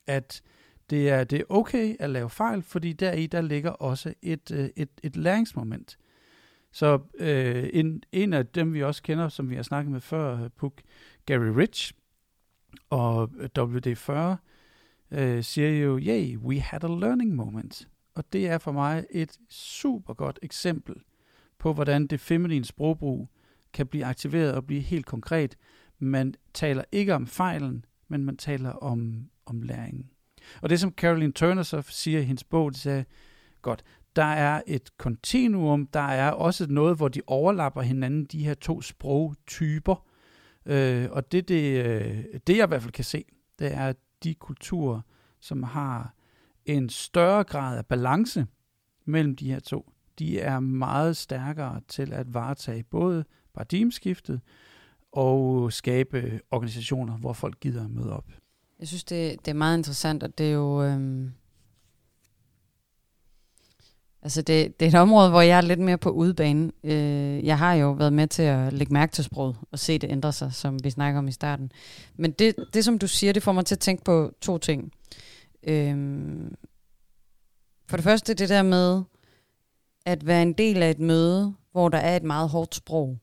at 0.07 0.41
det 0.89 1.09
er, 1.09 1.23
det 1.23 1.39
er 1.39 1.43
okay 1.49 1.95
at 1.99 2.09
lave 2.09 2.29
fejl, 2.29 2.61
fordi 2.61 2.93
deri 2.93 3.27
der 3.27 3.41
ligger 3.41 3.69
også 3.69 4.13
et, 4.21 4.51
øh, 4.51 4.69
et, 4.75 4.89
et 5.03 5.15
læringsmoment. 5.15 5.97
Så 6.71 6.99
øh, 7.19 7.69
en, 7.73 8.03
en 8.11 8.33
af 8.33 8.47
dem, 8.47 8.73
vi 8.73 8.83
også 8.83 9.03
kender, 9.03 9.29
som 9.29 9.49
vi 9.49 9.55
har 9.55 9.63
snakket 9.63 9.91
med 9.91 10.01
før, 10.01 10.47
Puk, 10.47 10.81
Gary 11.25 11.47
Rich 11.57 11.93
og 12.89 13.29
WD-40, 13.59 14.11
øh, 15.11 15.43
siger 15.43 15.69
jo, 15.69 15.99
yay, 15.99 16.37
we 16.37 16.59
had 16.59 16.83
a 16.83 16.87
learning 16.87 17.35
moment. 17.35 17.87
Og 18.15 18.33
det 18.33 18.47
er 18.47 18.57
for 18.57 18.71
mig 18.71 19.05
et 19.11 19.37
super 19.49 20.13
godt 20.13 20.39
eksempel 20.41 20.95
på, 21.59 21.73
hvordan 21.73 22.07
det 22.07 22.19
feminine 22.19 22.65
sprogbrug 22.65 23.29
kan 23.73 23.87
blive 23.87 24.05
aktiveret 24.05 24.53
og 24.53 24.65
blive 24.65 24.81
helt 24.81 25.05
konkret. 25.05 25.57
Man 25.99 26.33
taler 26.53 26.83
ikke 26.91 27.15
om 27.15 27.27
fejlen, 27.27 27.85
men 28.07 28.25
man 28.25 28.37
taler 28.37 28.69
om, 28.69 29.29
om 29.45 29.61
læringen. 29.61 30.09
Og 30.61 30.69
det, 30.69 30.79
som 30.79 30.91
Caroline 30.91 31.33
Turner 31.33 31.63
så 31.63 31.81
siger 31.81 32.19
i 32.19 32.23
hendes 32.23 32.43
bog, 32.43 32.71
det 32.71 32.79
sagde, 32.79 33.05
godt, 33.61 33.83
der 34.15 34.23
er 34.23 34.61
et 34.67 34.97
kontinuum, 34.97 35.87
der 35.87 35.99
er 35.99 36.31
også 36.31 36.67
noget, 36.69 36.97
hvor 36.97 37.07
de 37.07 37.21
overlapper 37.27 37.81
hinanden, 37.81 38.25
de 38.25 38.43
her 38.43 38.53
to 38.53 38.81
sprogtyper. 38.81 40.05
Øh, 40.65 41.07
og 41.11 41.31
det, 41.31 41.47
det, 41.47 41.85
øh, 41.85 42.23
det, 42.47 42.57
jeg 42.57 42.63
i 42.63 42.67
hvert 42.67 42.81
fald 42.81 42.93
kan 42.93 43.03
se, 43.03 43.25
det 43.59 43.73
er, 43.73 43.87
at 43.87 43.97
de 44.23 44.33
kulturer, 44.33 45.01
som 45.39 45.63
har 45.63 46.13
en 46.73 46.89
større 46.89 47.43
grad 47.43 47.77
af 47.77 47.85
balance 47.85 48.47
mellem 49.05 49.35
de 49.35 49.51
her 49.51 49.59
to, 49.59 49.91
de 50.19 50.39
er 50.39 50.59
meget 50.59 51.17
stærkere 51.17 51.81
til 51.87 52.13
at 52.13 52.33
varetage 52.33 52.83
både 52.83 53.25
paradigmeskiftet 53.53 54.41
og 55.11 55.73
skabe 55.73 56.39
organisationer, 56.51 57.17
hvor 57.17 57.33
folk 57.33 57.59
gider 57.59 57.83
at 57.83 57.91
møde 57.91 58.13
op. 58.13 58.25
Jeg 58.79 58.87
synes, 58.87 59.03
det, 59.03 59.45
det 59.45 59.51
er 59.51 59.55
meget 59.55 59.77
interessant, 59.77 60.23
og 60.23 60.37
det 60.37 60.47
er 60.47 60.53
jo... 60.53 60.83
Øhm 60.83 61.31
Altså 64.23 64.41
det, 64.41 64.79
det 64.79 64.85
er 64.85 64.89
et 64.89 64.95
område, 64.95 65.29
hvor 65.29 65.41
jeg 65.41 65.57
er 65.57 65.61
lidt 65.61 65.79
mere 65.79 65.97
på 65.97 66.09
udebane. 66.09 66.71
Øh, 66.83 67.45
jeg 67.45 67.57
har 67.57 67.73
jo 67.73 67.91
været 67.91 68.13
med 68.13 68.27
til 68.27 68.43
at 68.43 68.73
lægge 68.73 68.93
mærke 68.93 69.11
til 69.11 69.23
sproget 69.23 69.55
og 69.71 69.79
se 69.79 69.97
det 69.97 70.09
ændre 70.09 70.33
sig, 70.33 70.53
som 70.53 70.83
vi 70.83 70.89
snakker 70.89 71.19
om 71.19 71.27
i 71.27 71.31
starten. 71.31 71.71
Men 72.15 72.31
det, 72.31 72.55
det 72.73 72.85
som 72.85 72.99
du 72.99 73.07
siger, 73.07 73.33
det 73.33 73.43
får 73.43 73.51
mig 73.51 73.65
til 73.65 73.75
at 73.75 73.79
tænke 73.79 74.03
på 74.03 74.31
to 74.41 74.57
ting. 74.57 74.91
Øh, 75.63 76.51
for 77.87 77.97
det 77.97 78.03
første 78.03 78.33
det 78.33 78.49
der 78.49 78.63
med 78.63 79.03
at 80.05 80.27
være 80.27 80.41
en 80.41 80.53
del 80.53 80.83
af 80.83 80.91
et 80.91 80.99
møde, 80.99 81.53
hvor 81.71 81.89
der 81.89 81.97
er 81.97 82.15
et 82.15 82.23
meget 82.23 82.49
hårdt 82.49 82.75
sprog. 82.75 83.17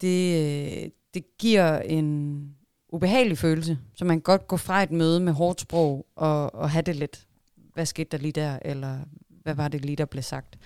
Det, 0.00 0.92
det 1.14 1.24
giver 1.38 1.78
en 1.78 2.40
ubehagelig 2.88 3.38
følelse, 3.38 3.78
så 3.94 4.04
man 4.04 4.16
kan 4.16 4.22
godt 4.22 4.48
gå 4.48 4.56
fra 4.56 4.82
et 4.82 4.90
møde 4.90 5.20
med 5.20 5.32
hårdt 5.32 5.60
sprog 5.60 6.06
og, 6.16 6.54
og 6.54 6.70
have 6.70 6.82
det 6.82 6.96
lidt. 6.96 7.26
Hvad 7.74 7.86
skete 7.86 8.08
der 8.12 8.18
lige 8.18 8.32
der? 8.32 8.58
Eller 8.62 8.98
hvad 9.42 9.54
var 9.54 9.68
det 9.68 9.84
lige, 9.84 9.96
der 9.96 10.04
blev 10.04 10.22
sagt. 10.22 10.58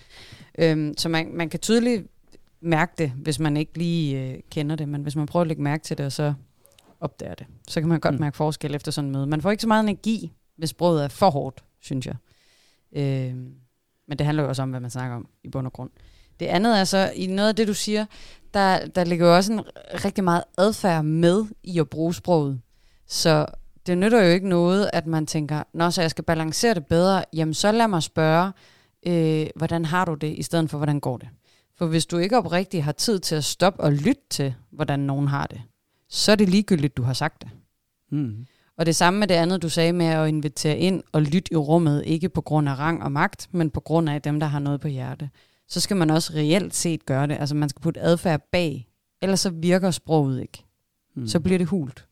Øhm, 0.58 0.94
så 0.98 1.08
man, 1.08 1.34
man 1.34 1.48
kan 1.48 1.60
tydeligt 1.60 2.06
mærke 2.60 2.92
det, 2.98 3.10
hvis 3.10 3.38
man 3.38 3.56
ikke 3.56 3.78
lige 3.78 4.20
øh, 4.20 4.40
kender 4.50 4.76
det, 4.76 4.88
men 4.88 5.02
hvis 5.02 5.16
man 5.16 5.26
prøver 5.26 5.40
at 5.40 5.48
lægge 5.48 5.62
mærke 5.62 5.84
til 5.84 5.98
det, 5.98 6.06
og 6.06 6.12
så 6.12 6.34
opdager 7.00 7.34
det, 7.34 7.46
så 7.68 7.80
kan 7.80 7.88
man 7.88 8.00
godt 8.00 8.14
mm. 8.14 8.20
mærke 8.20 8.36
forskel 8.36 8.74
efter 8.74 8.92
sådan 8.92 9.08
en 9.08 9.12
møde. 9.12 9.26
Man 9.26 9.42
får 9.42 9.50
ikke 9.50 9.60
så 9.60 9.68
meget 9.68 9.82
energi, 9.82 10.32
hvis 10.56 10.70
sproget 10.70 11.04
er 11.04 11.08
for 11.08 11.30
hårdt, 11.30 11.64
synes 11.80 12.06
jeg. 12.06 12.16
Øh, 12.92 13.36
men 14.08 14.18
det 14.18 14.26
handler 14.26 14.42
jo 14.42 14.48
også 14.48 14.62
om, 14.62 14.70
hvad 14.70 14.80
man 14.80 14.90
snakker 14.90 15.16
om 15.16 15.28
i 15.44 15.48
bund 15.48 15.66
og 15.66 15.72
grund. 15.72 15.90
Det 16.40 16.46
andet 16.46 16.78
er 16.80 16.84
så, 16.84 17.12
i 17.16 17.26
noget 17.26 17.48
af 17.48 17.56
det, 17.56 17.68
du 17.68 17.74
siger, 17.74 18.06
der, 18.54 18.86
der 18.86 19.04
ligger 19.04 19.26
jo 19.26 19.36
også 19.36 19.52
en 19.52 19.60
rigtig 20.04 20.24
meget 20.24 20.44
adfærd 20.58 21.04
med 21.04 21.44
i 21.62 21.78
at 21.78 21.88
bruge 21.88 22.14
sproget. 22.14 22.60
Så 23.06 23.46
det 23.86 23.98
nytter 23.98 24.22
jo 24.22 24.28
ikke 24.30 24.48
noget, 24.48 24.90
at 24.92 25.06
man 25.06 25.26
tænker, 25.26 25.62
nå, 25.72 25.90
så 25.90 26.00
jeg 26.00 26.10
skal 26.10 26.24
balancere 26.24 26.74
det 26.74 26.86
bedre, 26.86 27.24
jamen 27.32 27.54
så 27.54 27.72
lad 27.72 27.88
mig 27.88 28.02
spørge, 28.02 28.52
øh, 29.06 29.46
hvordan 29.56 29.84
har 29.84 30.04
du 30.04 30.14
det, 30.14 30.38
i 30.38 30.42
stedet 30.42 30.70
for, 30.70 30.78
hvordan 30.78 31.00
går 31.00 31.16
det? 31.16 31.28
For 31.76 31.86
hvis 31.86 32.06
du 32.06 32.18
ikke 32.18 32.38
oprigtigt 32.38 32.82
har 32.82 32.92
tid 32.92 33.18
til 33.18 33.34
at 33.34 33.44
stoppe 33.44 33.80
og 33.80 33.92
lytte 33.92 34.22
til, 34.30 34.54
hvordan 34.70 35.00
nogen 35.00 35.28
har 35.28 35.46
det, 35.46 35.62
så 36.08 36.32
er 36.32 36.36
det 36.36 36.48
ligegyldigt, 36.48 36.96
du 36.96 37.02
har 37.02 37.12
sagt 37.12 37.42
det. 37.42 37.50
Mm. 38.10 38.46
Og 38.76 38.86
det 38.86 38.96
samme 38.96 39.18
med 39.18 39.28
det 39.28 39.34
andet, 39.34 39.62
du 39.62 39.68
sagde 39.68 39.92
med 39.92 40.06
at 40.06 40.28
invitere 40.28 40.78
ind 40.78 41.02
og 41.12 41.22
lytte 41.22 41.52
i 41.52 41.56
rummet, 41.56 42.02
ikke 42.06 42.28
på 42.28 42.40
grund 42.40 42.68
af 42.68 42.78
rang 42.78 43.02
og 43.02 43.12
magt, 43.12 43.48
men 43.52 43.70
på 43.70 43.80
grund 43.80 44.10
af 44.10 44.22
dem, 44.22 44.40
der 44.40 44.46
har 44.46 44.58
noget 44.58 44.80
på 44.80 44.88
hjerte. 44.88 45.30
Så 45.68 45.80
skal 45.80 45.96
man 45.96 46.10
også 46.10 46.32
reelt 46.34 46.74
set 46.74 47.06
gøre 47.06 47.26
det. 47.26 47.36
Altså 47.40 47.54
man 47.54 47.68
skal 47.68 47.82
putte 47.82 48.00
adfærd 48.00 48.48
bag, 48.52 48.88
ellers 49.22 49.40
så 49.40 49.50
virker 49.50 49.90
sproget 49.90 50.42
ikke. 50.42 50.64
Mm. 51.14 51.26
Så 51.26 51.40
bliver 51.40 51.58
det 51.58 51.66
hult. 51.66 52.06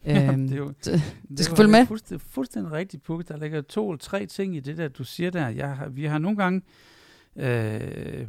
øhm, 0.06 0.48
det, 0.48 0.52
er 0.52 0.58
jo, 0.58 0.68
det, 0.84 1.02
det 1.28 1.44
skal 1.44 1.56
følge 1.56 1.70
med. 1.70 1.86
Fuldstændig, 1.86 2.26
fuldstændig 2.30 2.72
rigtigt, 2.72 3.02
Puk. 3.02 3.28
Der 3.28 3.36
ligger 3.36 3.60
to 3.60 3.90
eller 3.90 3.98
tre 3.98 4.26
ting 4.26 4.56
i 4.56 4.60
det 4.60 4.78
der, 4.78 4.88
du 4.88 5.04
siger 5.04 5.30
der. 5.30 5.48
Jeg 5.48 5.76
har, 5.76 5.88
vi 5.88 6.04
har 6.04 6.18
nogle 6.18 6.36
gange, 6.36 6.62
øh, 7.36 8.26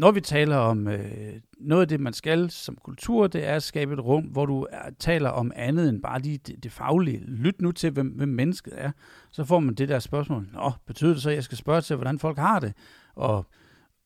når 0.00 0.10
vi 0.10 0.20
taler 0.20 0.56
om 0.56 0.88
øh, 0.88 1.40
noget 1.58 1.82
af 1.82 1.88
det, 1.88 2.00
man 2.00 2.12
skal 2.12 2.50
som 2.50 2.76
kultur, 2.84 3.26
det 3.26 3.46
er 3.46 3.54
at 3.56 3.62
skabe 3.62 3.92
et 3.92 4.04
rum, 4.04 4.24
hvor 4.24 4.46
du 4.46 4.66
er, 4.70 4.90
taler 4.98 5.30
om 5.30 5.52
andet 5.56 5.88
end 5.88 6.02
bare 6.02 6.20
lige 6.20 6.38
det, 6.38 6.62
det 6.62 6.72
faglige. 6.72 7.18
Lyt 7.18 7.60
nu 7.60 7.72
til, 7.72 7.90
hvem, 7.90 8.08
hvem 8.08 8.28
mennesket 8.28 8.72
er. 8.76 8.92
Så 9.30 9.44
får 9.44 9.60
man 9.60 9.74
det 9.74 9.88
der 9.88 9.98
spørgsmål. 9.98 10.48
Nå, 10.52 10.72
betyder 10.86 11.12
det 11.12 11.22
så, 11.22 11.30
at 11.30 11.36
jeg 11.36 11.44
skal 11.44 11.58
spørge 11.58 11.80
til, 11.80 11.96
hvordan 11.96 12.18
folk 12.18 12.38
har 12.38 12.60
det? 12.60 12.72
Og, 13.14 13.46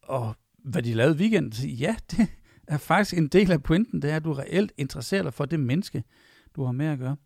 og 0.02 0.36
hvad 0.64 0.82
de 0.82 0.94
lavede 0.94 1.14
i 1.14 1.18
weekenden? 1.18 1.68
Ja, 1.68 1.96
det 2.10 2.28
er 2.68 2.78
faktisk 2.78 3.18
en 3.18 3.28
del 3.28 3.52
af 3.52 3.62
pointen, 3.62 4.02
det 4.02 4.10
er, 4.10 4.16
at 4.16 4.24
du 4.24 4.32
reelt 4.32 4.72
interesserer 4.76 5.22
dig 5.22 5.34
for 5.34 5.44
det 5.44 5.60
menneske, 5.60 6.04
du 6.56 6.64
har 6.64 6.72
med 6.72 6.86
at 6.86 6.98
gøre. 6.98 7.16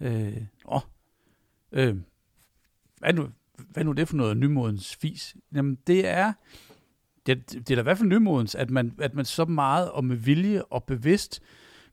Øh, 0.00 0.42
åh, 0.64 0.80
øh, 1.72 1.96
hvad, 2.98 3.12
nu, 3.12 3.28
hvad 3.70 3.84
nu 3.84 3.92
det 3.92 4.08
for 4.08 4.16
noget 4.16 4.36
nymodens 4.36 4.96
fis? 4.96 5.36
Jamen, 5.54 5.78
det 5.86 6.08
er, 6.08 6.32
det, 7.26 7.52
det 7.52 7.70
er 7.70 7.74
da 7.74 7.80
i 7.80 7.82
hvert 7.82 7.98
fald 7.98 8.08
nymodens, 8.08 8.54
at 8.54 8.70
man, 8.70 8.94
at 8.98 9.14
man 9.14 9.24
så 9.24 9.44
meget 9.44 9.90
og 9.90 10.04
med 10.04 10.16
vilje 10.16 10.62
og 10.62 10.84
bevidst 10.84 11.42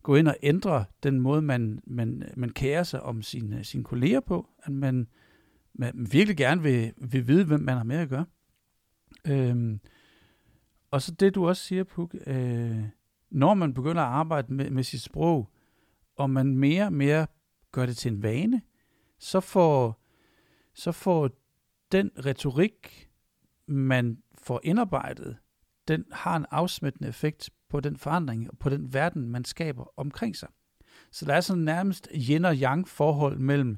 går 0.03 0.17
ind 0.17 0.27
og 0.27 0.35
ændrer 0.43 0.83
den 1.03 1.19
måde, 1.19 1.41
man, 1.41 1.79
man, 1.87 2.31
man 2.37 2.49
kærer 2.49 2.83
sig 2.83 3.03
om 3.03 3.21
sine, 3.21 3.57
øh, 3.57 3.65
sine 3.65 3.83
kolleger 3.83 4.19
på, 4.19 4.49
at 4.63 4.71
man, 4.71 5.07
man 5.73 6.07
virkelig 6.11 6.37
gerne 6.37 6.61
vil, 6.61 6.93
vil 6.97 7.27
vide, 7.27 7.45
hvem 7.45 7.59
man 7.59 7.77
har 7.77 7.83
med 7.83 7.97
at 7.97 8.09
gøre. 8.09 8.25
Øhm, 9.27 9.79
og 10.91 11.01
så 11.01 11.11
det, 11.11 11.35
du 11.35 11.47
også 11.47 11.63
siger, 11.63 11.83
Puk, 11.83 12.15
øh, 12.27 12.83
når 13.29 13.53
man 13.53 13.73
begynder 13.73 14.01
at 14.01 14.07
arbejde 14.07 14.53
med, 14.53 14.69
med 14.69 14.83
sit 14.83 15.01
sprog, 15.01 15.49
og 16.15 16.29
man 16.29 16.57
mere 16.57 16.85
og 16.85 16.93
mere 16.93 17.27
gør 17.71 17.85
det 17.85 17.97
til 17.97 18.11
en 18.11 18.23
vane, 18.23 18.61
så 19.19 19.39
får, 19.39 20.03
så 20.73 20.91
får 20.91 21.29
den 21.91 22.11
retorik, 22.25 23.09
man 23.67 24.17
får 24.43 24.59
indarbejdet, 24.63 25.37
den 25.87 26.05
har 26.11 26.35
en 26.35 26.45
afsmittende 26.51 27.09
effekt 27.09 27.49
på 27.69 27.79
den 27.79 27.97
forandring 27.97 28.51
og 28.51 28.57
på 28.57 28.69
den 28.69 28.93
verden, 28.93 29.29
man 29.29 29.45
skaber 29.45 29.99
omkring 29.99 30.35
sig. 30.35 30.49
Så 31.11 31.25
der 31.25 31.33
er 31.33 31.41
sådan 31.41 31.63
nærmest 31.63 32.07
yin 32.29 32.45
og 32.45 32.55
yang 32.55 32.87
forhold 32.87 33.37
mellem, 33.37 33.77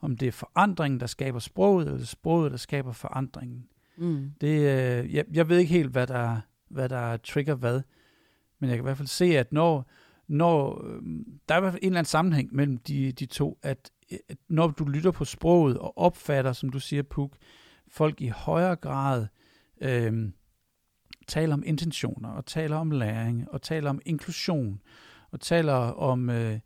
om 0.00 0.16
det 0.16 0.28
er 0.28 0.32
forandringen, 0.32 1.00
der 1.00 1.06
skaber 1.06 1.38
sproget, 1.38 1.86
eller 1.86 2.04
sproget, 2.04 2.50
der 2.50 2.56
skaber 2.56 2.92
forandringen. 2.92 3.66
Mm. 3.96 4.30
Det, 4.40 4.58
øh, 4.58 5.14
jeg, 5.14 5.24
jeg 5.32 5.48
ved 5.48 5.58
ikke 5.58 5.72
helt, 5.72 5.90
hvad 5.90 6.06
der, 6.06 6.40
hvad 6.68 6.88
der 6.88 7.16
trigger 7.16 7.54
hvad, 7.54 7.82
men 8.58 8.70
jeg 8.70 8.76
kan 8.76 8.82
i 8.82 8.86
hvert 8.86 8.96
fald 8.96 9.08
se, 9.08 9.24
at 9.24 9.52
når, 9.52 9.90
når 10.28 10.84
øh, 10.86 11.02
der 11.48 11.54
er 11.54 11.58
i 11.58 11.60
hvert 11.60 11.72
fald 11.72 11.82
en 11.82 11.86
eller 11.86 11.98
anden 11.98 12.10
sammenhæng 12.10 12.54
mellem 12.54 12.78
de, 12.78 13.12
de 13.12 13.26
to, 13.26 13.58
at, 13.62 13.90
at 14.28 14.38
når 14.48 14.68
du 14.68 14.84
lytter 14.84 15.10
på 15.10 15.24
sproget 15.24 15.78
og 15.78 15.98
opfatter, 15.98 16.52
som 16.52 16.68
du 16.68 16.80
siger, 16.80 17.02
Puk, 17.02 17.36
folk 17.88 18.20
i 18.20 18.28
højere 18.28 18.76
grad 18.76 19.22
øh, 19.22 19.28
Øhm, 19.84 20.34
taler 21.26 21.54
om 21.54 21.62
intentioner, 21.66 22.28
og 22.28 22.46
taler 22.46 22.76
om 22.76 22.90
læring, 22.90 23.50
og 23.50 23.62
taler 23.62 23.90
om 23.90 24.00
inklusion, 24.04 24.82
og 25.30 25.40
taler 25.40 25.72
om, 25.72 26.30
øh, 26.30 26.60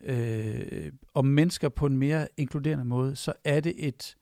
øh, 0.00 0.92
om 1.14 1.24
mennesker 1.24 1.68
på 1.68 1.86
en 1.86 1.98
mere 1.98 2.28
inkluderende 2.36 2.84
måde, 2.84 3.16
så 3.16 3.32
er 3.44 3.60
det 3.60 3.74
et, 3.88 4.16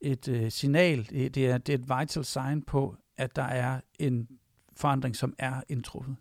et 0.00 0.28
øh, 0.28 0.50
signal, 0.50 1.08
det 1.10 1.38
er, 1.50 1.58
det 1.58 1.72
er 1.72 1.78
et 1.78 2.00
vital 2.00 2.24
sign 2.24 2.62
på, 2.62 2.96
at 3.16 3.36
der 3.36 3.42
er 3.42 3.80
en 3.98 4.28
forandring, 4.76 5.16
som 5.16 5.34
er 5.38 5.62
indtruffet 5.68 6.16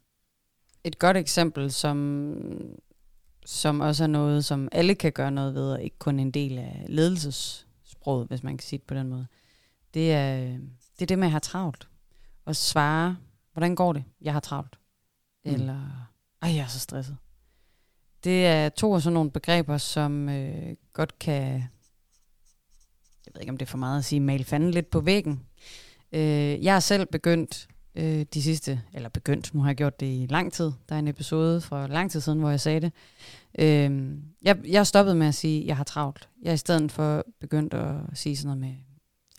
et 0.83 0.99
godt 0.99 1.17
eksempel, 1.17 1.71
som, 1.71 2.35
som 3.45 3.79
også 3.79 4.03
er 4.03 4.07
noget, 4.07 4.45
som 4.45 4.67
alle 4.71 4.95
kan 4.95 5.11
gøre 5.11 5.31
noget 5.31 5.53
ved, 5.53 5.71
og 5.71 5.83
ikke 5.83 5.99
kun 5.99 6.19
en 6.19 6.31
del 6.31 6.57
af 6.57 6.85
ledelsessproget, 6.89 8.27
hvis 8.27 8.43
man 8.43 8.57
kan 8.57 8.65
sige 8.65 8.79
det 8.79 8.87
på 8.87 8.93
den 8.93 9.07
måde. 9.09 9.27
Det 9.93 10.11
er 10.11 10.43
øh, 10.43 10.59
det, 10.99 11.05
er 11.05 11.07
det 11.07 11.19
med 11.19 11.27
at 11.27 11.31
have 11.31 11.39
travlt. 11.39 11.87
Og 12.45 12.55
svare, 12.55 13.17
hvordan 13.53 13.75
går 13.75 13.93
det? 13.93 14.03
Jeg 14.21 14.33
har 14.33 14.39
travlt. 14.39 14.79
Mm. 15.45 15.53
Eller, 15.53 16.09
ej, 16.41 16.55
jeg 16.55 16.63
er 16.63 16.67
så 16.67 16.79
stresset. 16.79 17.17
Det 18.23 18.45
er 18.45 18.69
to 18.69 18.95
af 18.95 19.01
sådan 19.01 19.13
nogle 19.13 19.31
begreber, 19.31 19.77
som 19.77 20.29
øh, 20.29 20.75
godt 20.93 21.19
kan, 21.19 21.43
jeg 23.25 23.33
ved 23.33 23.41
ikke 23.41 23.51
om 23.51 23.57
det 23.57 23.65
er 23.65 23.69
for 23.69 23.77
meget 23.77 23.99
at 23.99 24.05
sige, 24.05 24.19
male 24.19 24.43
fanden 24.43 24.71
lidt 24.71 24.89
på 24.89 24.99
væggen. 24.99 25.45
Øh, 26.11 26.63
jeg 26.63 26.73
har 26.73 26.79
selv 26.79 27.05
begyndt 27.05 27.67
øh, 27.95 28.25
de 28.33 28.43
sidste, 28.43 28.81
eller 28.93 29.09
begyndt, 29.09 29.53
nu 29.53 29.61
har 29.61 29.69
jeg 29.69 29.75
gjort 29.75 29.99
det 29.99 30.05
i 30.05 30.27
lang 30.29 30.53
tid. 30.53 30.71
Der 30.89 30.95
er 30.95 30.99
en 30.99 31.07
episode 31.07 31.61
fra 31.61 31.87
lang 31.87 32.11
tid 32.11 32.21
siden, 32.21 32.39
hvor 32.39 32.49
jeg 32.49 32.59
sagde 32.59 32.79
det. 32.79 32.93
Øh, 33.59 34.17
jeg, 34.41 34.57
jeg 34.67 34.87
stoppet 34.87 35.17
med 35.17 35.27
at 35.27 35.35
sige, 35.35 35.61
at 35.61 35.67
jeg 35.67 35.77
har 35.77 35.83
travlt. 35.83 36.29
Jeg 36.41 36.49
er 36.49 36.53
i 36.53 36.57
stedet 36.57 36.91
for 36.91 37.25
begyndt 37.39 37.73
at 37.73 37.95
sige 38.13 38.37
sådan 38.37 38.57
noget 38.57 38.59
med, 38.59 38.88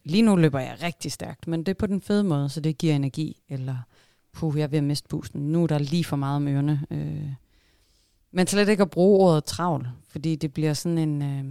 lige 0.04 0.22
nu 0.22 0.36
løber 0.36 0.60
jeg 0.60 0.82
rigtig 0.82 1.12
stærkt, 1.12 1.46
men 1.46 1.60
det 1.60 1.68
er 1.68 1.78
på 1.78 1.86
den 1.86 2.00
fede 2.00 2.24
måde, 2.24 2.48
så 2.48 2.60
det 2.60 2.78
giver 2.78 2.94
energi, 2.94 3.42
eller 3.48 3.76
puh, 4.32 4.58
jeg 4.58 4.62
er 4.62 4.68
ved 4.68 4.78
at 4.78 4.84
miste 4.84 5.08
pusten. 5.08 5.52
Nu 5.52 5.62
er 5.62 5.66
der 5.66 5.78
lige 5.78 6.04
for 6.04 6.16
meget 6.16 6.36
om 6.36 6.48
ørerne. 6.48 6.86
Øh. 6.90 7.32
Men 8.30 8.46
slet 8.46 8.68
ikke 8.68 8.82
at 8.82 8.90
bruge 8.90 9.18
ordet 9.18 9.44
travl, 9.44 9.88
fordi 10.08 10.36
det 10.36 10.52
bliver 10.52 10.74
sådan 10.74 10.98
en... 10.98 11.22
Øh, 11.22 11.44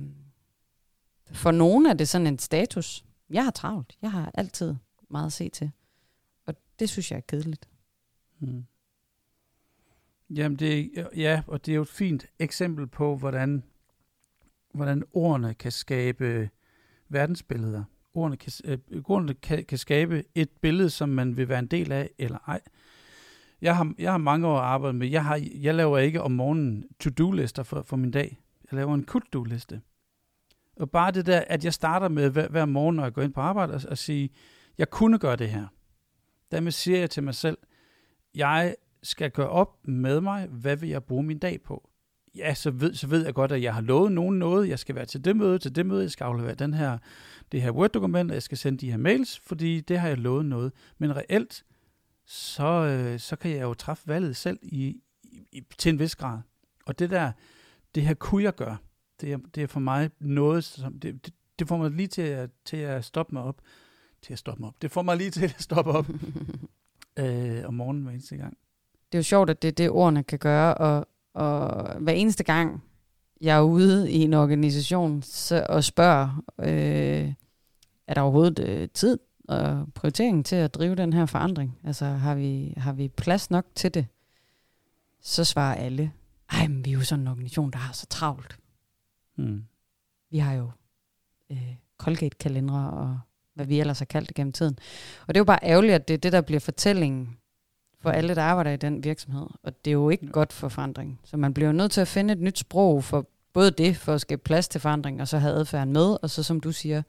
for 1.31 1.51
nogen 1.51 1.85
er 1.85 1.93
det 1.93 2.09
sådan 2.09 2.27
en 2.27 2.39
status. 2.39 3.05
Jeg 3.29 3.43
har 3.43 3.51
travlt. 3.51 3.97
Jeg 4.01 4.11
har 4.11 4.31
altid 4.33 4.75
meget 5.09 5.25
at 5.25 5.33
se 5.33 5.49
til. 5.49 5.71
Og 6.45 6.55
det 6.79 6.89
synes 6.89 7.11
jeg 7.11 7.17
er 7.17 7.21
kedeligt. 7.27 7.69
Hmm. 8.39 8.65
Jamen 10.29 10.59
det, 10.59 10.91
ja, 11.15 11.41
og 11.47 11.65
det 11.65 11.71
er 11.71 11.75
jo 11.75 11.81
et 11.81 11.87
fint 11.87 12.25
eksempel 12.39 12.87
på, 12.87 13.17
hvordan, 13.17 13.63
hvordan 14.73 15.03
ordene 15.13 15.53
kan 15.53 15.71
skabe 15.71 16.25
øh, 16.25 16.47
verdensbilleder. 17.09 17.83
Ordene 18.13 18.37
kan, 18.37 18.51
øh, 18.65 18.77
ordene 19.05 19.33
kan, 19.33 19.65
kan 19.65 19.77
skabe 19.77 20.23
et 20.35 20.49
billede, 20.61 20.89
som 20.89 21.09
man 21.09 21.37
vil 21.37 21.49
være 21.49 21.59
en 21.59 21.67
del 21.67 21.91
af, 21.91 22.09
eller 22.17 22.37
ej. 22.47 22.61
Jeg 23.61 23.77
har, 23.77 23.93
jeg 23.97 24.11
har 24.11 24.17
mange 24.17 24.47
år 24.47 24.57
arbejdet 24.57 24.95
med, 24.95 25.07
jeg, 25.07 25.25
har, 25.25 25.41
jeg 25.53 25.75
laver 25.75 25.97
ikke 25.97 26.21
om 26.21 26.31
morgenen 26.31 26.85
to-do-lister 26.99 27.63
for, 27.63 27.81
for 27.81 27.97
min 27.97 28.11
dag. 28.11 28.41
Jeg 28.71 28.77
laver 28.77 28.95
en 28.95 29.05
could-do-liste. 29.05 29.81
Og 30.75 30.91
bare 30.91 31.11
det 31.11 31.25
der, 31.25 31.43
at 31.47 31.65
jeg 31.65 31.73
starter 31.73 32.07
med 32.07 32.29
hver, 32.29 32.47
hver 32.47 32.65
morgen, 32.65 32.95
når 32.95 33.03
jeg 33.03 33.13
går 33.13 33.21
ind 33.21 33.33
på 33.33 33.41
arbejde, 33.41 33.73
og, 33.73 33.81
og 33.89 33.97
sige, 33.97 34.29
jeg 34.77 34.89
kunne 34.89 35.19
gøre 35.19 35.35
det 35.35 35.49
her. 35.49 35.67
Dermed 36.51 36.71
siger 36.71 36.99
jeg 36.99 37.09
til 37.09 37.23
mig 37.23 37.35
selv, 37.35 37.57
jeg 38.35 38.75
skal 39.03 39.31
gøre 39.31 39.49
op 39.49 39.87
med 39.87 40.21
mig, 40.21 40.47
hvad 40.47 40.75
vil 40.75 40.89
jeg 40.89 41.03
bruge 41.03 41.23
min 41.23 41.39
dag 41.39 41.61
på. 41.61 41.89
Ja, 42.35 42.53
så 42.53 42.71
ved, 42.71 42.93
så 42.93 43.07
ved 43.07 43.25
jeg 43.25 43.33
godt, 43.33 43.51
at 43.51 43.61
jeg 43.61 43.73
har 43.73 43.81
lovet 43.81 44.11
nogen 44.11 44.39
noget. 44.39 44.69
Jeg 44.69 44.79
skal 44.79 44.95
være 44.95 45.05
til 45.05 45.25
det 45.25 45.35
møde, 45.35 45.59
til 45.59 45.75
det 45.75 45.85
møde. 45.85 46.01
Jeg 46.01 46.11
skal 46.11 46.23
aflevere 46.23 46.55
den 46.55 46.73
her, 46.73 46.97
det 47.51 47.61
her 47.61 47.71
Word-dokument, 47.71 48.31
og 48.31 48.35
jeg 48.35 48.43
skal 48.43 48.57
sende 48.57 48.77
de 48.77 48.91
her 48.91 48.97
mails, 48.97 49.39
fordi 49.39 49.81
det 49.81 49.99
har 49.99 50.07
jeg 50.07 50.17
lovet 50.17 50.45
noget. 50.45 50.71
Men 50.97 51.15
reelt, 51.15 51.65
så, 52.25 52.63
øh, 52.63 53.19
så 53.19 53.35
kan 53.35 53.51
jeg 53.51 53.61
jo 53.61 53.73
træffe 53.73 54.07
valget 54.07 54.35
selv 54.35 54.59
i, 54.61 55.01
i, 55.51 55.63
til 55.77 55.89
en 55.89 55.99
vis 55.99 56.15
grad. 56.15 56.39
Og 56.85 56.99
det 56.99 57.09
der, 57.09 57.31
det 57.95 58.03
her 58.03 58.13
kunne 58.13 58.43
jeg 58.43 58.55
gøre, 58.55 58.77
det 59.21 59.31
er, 59.31 59.37
det 59.55 59.63
er 59.63 59.67
for 59.67 59.79
mig 59.79 60.09
noget, 60.19 60.63
som, 60.63 60.99
det, 60.99 61.25
det, 61.25 61.33
det 61.59 61.67
får 61.67 61.77
mig 61.77 61.91
lige 61.91 62.07
til 62.07 62.21
at, 62.21 62.49
til 62.65 62.77
at 62.77 63.05
stoppe 63.05 63.35
mig 63.35 63.43
op. 63.43 63.61
Til 64.21 64.33
at 64.33 64.39
stoppe 64.39 64.61
mig 64.61 64.67
op. 64.67 64.81
Det 64.81 64.91
får 64.91 65.01
mig 65.01 65.17
lige 65.17 65.31
til 65.31 65.43
at 65.43 65.55
stoppe 65.59 65.91
op 65.91 66.05
øh, 67.19 67.65
om 67.65 67.73
morgenen 67.73 68.03
hver 68.03 68.11
eneste 68.11 68.37
gang. 68.37 68.57
Det 69.11 69.17
er 69.17 69.19
jo 69.19 69.23
sjovt, 69.23 69.49
at 69.49 69.61
det 69.61 69.67
er 69.67 69.71
det, 69.71 69.89
ordene 69.89 70.23
kan 70.23 70.39
gøre, 70.39 70.75
og, 70.75 71.07
og 71.39 71.93
hver 71.99 72.13
eneste 72.13 72.43
gang, 72.43 72.83
jeg 73.41 73.57
er 73.57 73.61
ude 73.61 74.11
i 74.11 74.17
en 74.17 74.33
organisation 74.33 75.21
så, 75.21 75.65
og 75.69 75.83
spørger, 75.83 76.43
øh, 76.59 77.33
er 78.07 78.13
der 78.13 78.21
overhovedet 78.21 78.59
øh, 78.59 78.89
tid 78.93 79.19
og 79.47 79.87
prioritering 79.95 80.45
til 80.45 80.55
at 80.55 80.73
drive 80.73 80.95
den 80.95 81.13
her 81.13 81.25
forandring? 81.25 81.79
Altså 81.83 82.05
har 82.05 82.35
vi, 82.35 82.73
har 82.77 82.93
vi 82.93 83.07
plads 83.07 83.51
nok 83.51 83.65
til 83.75 83.93
det? 83.93 84.05
Så 85.21 85.43
svarer 85.43 85.75
alle, 85.75 86.11
ej, 86.51 86.67
men 86.67 86.85
vi 86.85 86.89
er 86.89 86.93
jo 86.93 87.01
sådan 87.01 87.21
en 87.21 87.27
organisation, 87.27 87.71
der 87.71 87.77
har 87.77 87.93
så 87.93 88.05
travlt. 88.05 88.59
Hmm. 89.35 89.63
Vi 90.31 90.37
har 90.37 90.53
jo 90.53 90.71
øh, 91.51 91.75
Colgate-kalendere 91.97 92.89
og 92.91 93.19
hvad 93.53 93.65
vi 93.65 93.79
ellers 93.79 93.99
har 93.99 94.05
kaldt 94.05 94.27
det 94.27 94.35
gennem 94.35 94.53
tiden. 94.53 94.77
Og 95.21 95.27
det 95.27 95.35
er 95.35 95.39
jo 95.39 95.45
bare 95.45 95.63
ærgerligt, 95.63 95.93
at 95.93 96.07
det 96.07 96.13
er 96.13 96.17
det, 96.17 96.31
der 96.31 96.41
bliver 96.41 96.59
fortællingen 96.59 97.37
for 98.01 98.09
alle, 98.09 98.35
der 98.35 98.41
arbejder 98.41 98.71
i 98.71 98.77
den 98.77 99.03
virksomhed. 99.03 99.47
Og 99.63 99.85
det 99.85 99.91
er 99.91 99.93
jo 99.95 100.09
ikke 100.09 100.25
ja. 100.25 100.31
godt 100.31 100.53
for 100.53 100.69
forandring. 100.69 101.19
Så 101.23 101.37
man 101.37 101.53
bliver 101.53 101.71
nødt 101.71 101.91
til 101.91 102.01
at 102.01 102.07
finde 102.07 102.33
et 102.33 102.39
nyt 102.39 102.59
sprog 102.59 103.03
for 103.03 103.25
både 103.53 103.71
det, 103.71 103.97
for 103.97 104.13
at 104.13 104.21
skabe 104.21 104.41
plads 104.41 104.67
til 104.67 104.81
forandring, 104.81 105.21
og 105.21 105.27
så 105.27 105.37
have 105.37 105.53
adfærden 105.53 105.93
med, 105.93 106.17
og 106.21 106.29
så 106.29 106.43
som 106.43 106.59
du 106.59 106.71
siger, 106.71 107.01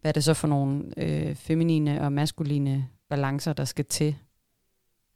hvad 0.00 0.10
er 0.10 0.12
det 0.12 0.24
så 0.24 0.34
for 0.34 0.48
nogle 0.48 0.84
øh, 0.96 1.34
feminine 1.34 2.02
og 2.02 2.12
maskuline 2.12 2.88
balancer, 3.08 3.52
der 3.52 3.64
skal 3.64 3.84
til 3.84 4.16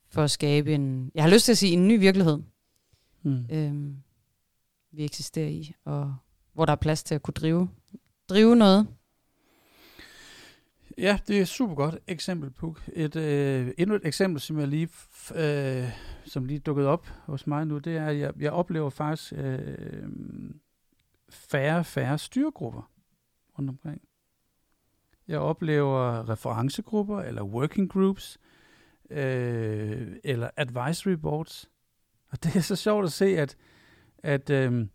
for 0.09 0.23
at 0.23 0.31
skabe 0.31 0.75
en, 0.75 1.11
jeg 1.15 1.23
har 1.23 1.31
lyst 1.31 1.45
til 1.45 1.53
at 1.53 1.59
sige, 1.59 1.73
en 1.73 1.89
ny 1.89 1.99
virkelighed, 1.99 2.39
mm. 3.23 3.45
øhm, 3.51 3.97
vi 4.93 5.05
eksisterer 5.05 5.49
i, 5.49 5.75
og 5.85 6.15
hvor 6.53 6.65
der 6.65 6.73
er 6.73 6.77
plads 6.77 7.03
til 7.03 7.15
at 7.15 7.23
kunne 7.23 7.35
drive, 7.35 7.69
drive 8.29 8.57
noget, 8.57 8.87
Ja, 11.01 11.19
det 11.29 11.39
er 11.39 11.43
et 11.43 11.49
super 11.49 11.75
godt 11.75 11.99
eksempel, 12.07 12.51
Puk. 12.51 12.89
Et, 12.93 13.17
øh, 13.17 13.73
endnu 13.79 13.97
et 13.97 14.07
eksempel, 14.07 14.41
som 14.41 14.59
jeg 14.59 14.69
lige, 14.69 14.89
øh, 15.35 15.89
som 16.25 16.45
lige 16.45 16.59
dukket 16.59 16.87
op 16.87 17.07
hos 17.07 17.47
mig 17.47 17.67
nu, 17.67 17.79
det 17.79 17.97
er, 17.97 18.07
at 18.07 18.19
jeg, 18.19 18.33
jeg 18.39 18.53
oplever 18.53 18.91
faktisk 18.91 19.33
øh, 19.37 20.11
færre 21.29 21.85
færre 21.85 22.19
styregrupper 22.19 22.91
rundt 23.59 23.71
omkring. 23.71 24.03
Jeg 25.29 25.39
oplever 25.39 26.29
referencegrupper, 26.29 27.21
eller 27.21 27.43
working 27.43 27.91
groups, 27.91 28.39
øh, 29.11 30.17
eller 30.25 30.51
advisory 30.57 31.13
boards. 31.13 31.71
Og 32.31 32.45
det 32.45 32.57
er 32.57 32.61
så 32.61 32.77
sjovt 32.77 33.05
at 33.05 33.13
se, 33.13 33.39
at, 33.39 33.57
at 34.19 34.51
øh, 34.51 34.87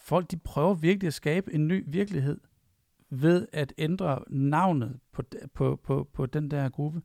folk 0.00 0.30
de 0.30 0.36
prøver 0.36 0.74
virkelig 0.74 1.06
at 1.06 1.14
skabe 1.14 1.54
en 1.54 1.68
ny 1.68 1.84
virkelighed 1.86 2.40
ved 3.10 3.46
at 3.52 3.72
ændre 3.78 4.18
navnet 4.28 4.98
på, 5.12 5.22
på, 5.54 5.80
på, 5.84 6.08
på 6.12 6.26
den 6.26 6.50
der 6.50 6.68
gruppe, 6.68 7.02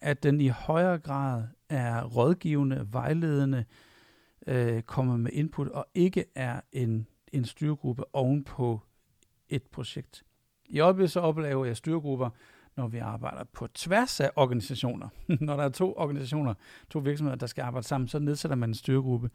at 0.00 0.22
den 0.22 0.40
i 0.40 0.48
højere 0.48 0.98
grad 0.98 1.44
er 1.68 2.04
rådgivende, 2.04 2.88
vejledende, 2.92 3.64
øh, 4.46 4.82
kommer 4.82 5.16
med 5.16 5.30
input, 5.32 5.68
og 5.68 5.86
ikke 5.94 6.24
er 6.34 6.60
en, 6.72 7.06
en 7.32 7.44
styregruppe 7.44 8.02
ovenpå 8.12 8.80
et 9.48 9.62
projekt. 9.62 10.24
I 10.66 10.80
øjeblikket 10.80 11.10
så 11.10 11.20
oplever 11.20 11.64
jeg 11.64 11.76
styregrupper, 11.76 12.30
når 12.76 12.88
vi 12.88 12.98
arbejder 12.98 13.44
på 13.52 13.66
tværs 13.66 14.20
af 14.20 14.30
organisationer. 14.36 15.08
når 15.40 15.56
der 15.56 15.64
er 15.64 15.68
to 15.68 15.94
organisationer, 15.96 16.54
to 16.90 16.98
virksomheder, 16.98 17.36
der 17.36 17.46
skal 17.46 17.62
arbejde 17.62 17.86
sammen, 17.86 18.08
så 18.08 18.18
nedsætter 18.18 18.56
man 18.56 18.70
en 18.70 18.74
styregruppe. 18.74 19.30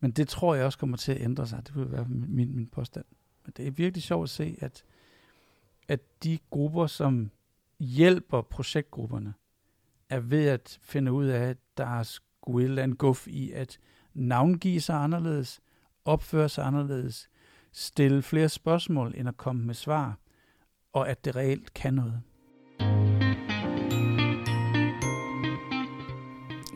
Men 0.00 0.10
det 0.10 0.28
tror 0.28 0.54
jeg 0.54 0.64
også 0.64 0.78
kommer 0.78 0.96
til 0.96 1.12
at 1.12 1.20
ændre 1.20 1.46
sig. 1.46 1.66
Det 1.66 1.76
vil 1.76 1.92
være 1.92 2.04
min, 2.08 2.56
min 2.56 2.66
påstand. 2.66 3.04
Men 3.44 3.52
det 3.56 3.66
er 3.66 3.70
virkelig 3.70 4.02
sjovt 4.02 4.22
at 4.22 4.30
se, 4.30 4.56
at 4.60 4.84
at 5.88 6.00
de 6.24 6.38
grupper, 6.50 6.86
som 6.86 7.30
hjælper 7.80 8.42
projektgrupperne, 8.42 9.34
er 10.10 10.20
ved 10.20 10.48
at 10.48 10.78
finde 10.82 11.12
ud 11.12 11.26
af, 11.26 11.40
at 11.40 11.56
der 11.76 11.86
er 11.86 12.02
sgu 12.02 12.58
et 12.58 12.64
eller 12.64 12.82
andet 12.82 12.98
guf 12.98 13.28
i 13.28 13.52
at 13.52 13.78
navngive 14.14 14.80
sig 14.80 14.96
anderledes, 14.96 15.60
opføre 16.04 16.48
sig 16.48 16.66
anderledes, 16.66 17.28
stille 17.72 18.22
flere 18.22 18.48
spørgsmål 18.48 19.14
end 19.16 19.28
at 19.28 19.36
komme 19.36 19.64
med 19.64 19.74
svar, 19.74 20.18
og 20.92 21.08
at 21.08 21.24
det 21.24 21.36
reelt 21.36 21.74
kan 21.74 21.94
noget. 21.94 22.22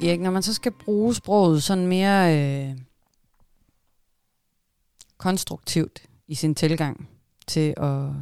Erik, 0.03 0.21
når 0.21 0.31
man 0.31 0.43
så 0.43 0.55
skal 0.55 0.73
bruge 0.73 1.15
sproget 1.15 1.63
sådan 1.63 1.87
mere 1.87 2.39
øh, 2.39 2.79
konstruktivt 5.17 6.03
i 6.27 6.35
sin 6.35 6.55
tilgang 6.55 7.09
til 7.47 7.75
at 7.77 8.13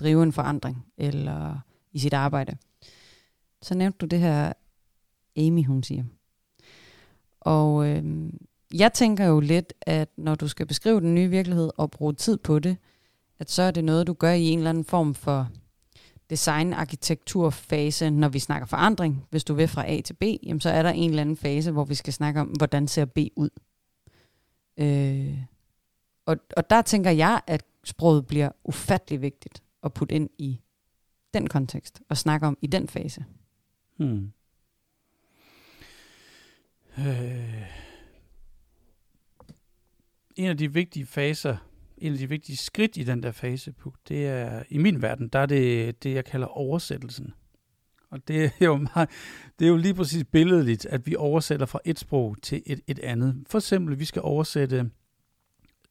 drive 0.00 0.22
en 0.22 0.32
forandring 0.32 0.86
eller 0.96 1.58
i 1.92 1.98
sit 1.98 2.14
arbejde. 2.14 2.56
Så 3.62 3.74
nævnte 3.74 3.98
du 3.98 4.06
det 4.06 4.20
her, 4.20 4.52
Amy 5.36 5.64
hun 5.64 5.82
siger. 5.82 6.04
Og 7.40 7.88
øh, 7.88 8.04
jeg 8.74 8.92
tænker 8.92 9.24
jo 9.24 9.40
lidt, 9.40 9.72
at 9.80 10.08
når 10.16 10.34
du 10.34 10.48
skal 10.48 10.66
beskrive 10.66 11.00
den 11.00 11.14
nye 11.14 11.28
virkelighed 11.28 11.70
og 11.76 11.90
bruge 11.90 12.12
tid 12.12 12.36
på 12.36 12.58
det, 12.58 12.76
at 13.38 13.50
så 13.50 13.62
er 13.62 13.70
det 13.70 13.84
noget, 13.84 14.06
du 14.06 14.12
gør 14.12 14.32
i 14.32 14.44
en 14.44 14.58
eller 14.58 14.70
anden 14.70 14.84
form 14.84 15.14
for 15.14 15.48
design-arkitekturfase, 16.30 18.10
når 18.10 18.28
vi 18.28 18.38
snakker 18.38 18.66
forandring. 18.66 19.26
Hvis 19.30 19.44
du 19.44 19.54
vil 19.54 19.68
fra 19.68 19.90
A 19.90 20.00
til 20.00 20.14
B, 20.14 20.22
jamen 20.42 20.60
så 20.60 20.70
er 20.70 20.82
der 20.82 20.90
en 20.90 21.10
eller 21.10 21.20
anden 21.20 21.36
fase, 21.36 21.70
hvor 21.70 21.84
vi 21.84 21.94
skal 21.94 22.12
snakke 22.12 22.40
om, 22.40 22.46
hvordan 22.46 22.88
ser 22.88 23.04
B 23.04 23.18
ud. 23.36 23.50
Øh, 24.78 25.38
og, 26.26 26.36
og 26.56 26.70
der 26.70 26.82
tænker 26.82 27.10
jeg, 27.10 27.40
at 27.46 27.64
sproget 27.84 28.26
bliver 28.26 28.50
ufattelig 28.64 29.22
vigtigt 29.22 29.62
at 29.86 29.94
putte 29.94 30.14
ind 30.14 30.30
i 30.38 30.60
den 31.34 31.48
kontekst 31.48 32.02
og 32.08 32.16
snakke 32.16 32.46
om 32.46 32.58
i 32.62 32.66
den 32.66 32.88
fase. 32.88 33.24
Hmm. 33.96 34.32
Øh. 36.98 37.62
En 40.36 40.46
af 40.50 40.56
de 40.56 40.72
vigtige 40.72 41.06
faser, 41.06 41.56
en 41.98 42.12
af 42.12 42.18
de 42.18 42.28
vigtige 42.28 42.56
skridt 42.56 42.96
i 42.96 43.04
den 43.04 43.22
der 43.22 43.32
fase, 43.32 43.74
det 44.08 44.26
er, 44.26 44.62
i 44.68 44.78
min 44.78 45.02
verden, 45.02 45.28
der 45.28 45.38
er 45.38 45.46
det, 45.46 46.02
det 46.02 46.14
jeg 46.14 46.24
kalder 46.24 46.46
oversættelsen. 46.46 47.34
Og 48.10 48.28
det 48.28 48.44
er 48.44 48.50
jo, 48.60 48.76
meget, 48.76 49.10
det 49.58 49.64
er 49.64 49.68
jo 49.68 49.76
lige 49.76 49.94
præcis 49.94 50.24
billedligt, 50.24 50.86
at 50.86 51.06
vi 51.06 51.16
oversætter 51.16 51.66
fra 51.66 51.80
et 51.84 51.98
sprog 51.98 52.36
til 52.42 52.62
et, 52.66 52.80
et 52.86 52.98
andet. 52.98 53.44
For 53.46 53.58
eksempel, 53.58 53.98
vi 53.98 54.04
skal 54.04 54.22
oversætte 54.22 54.90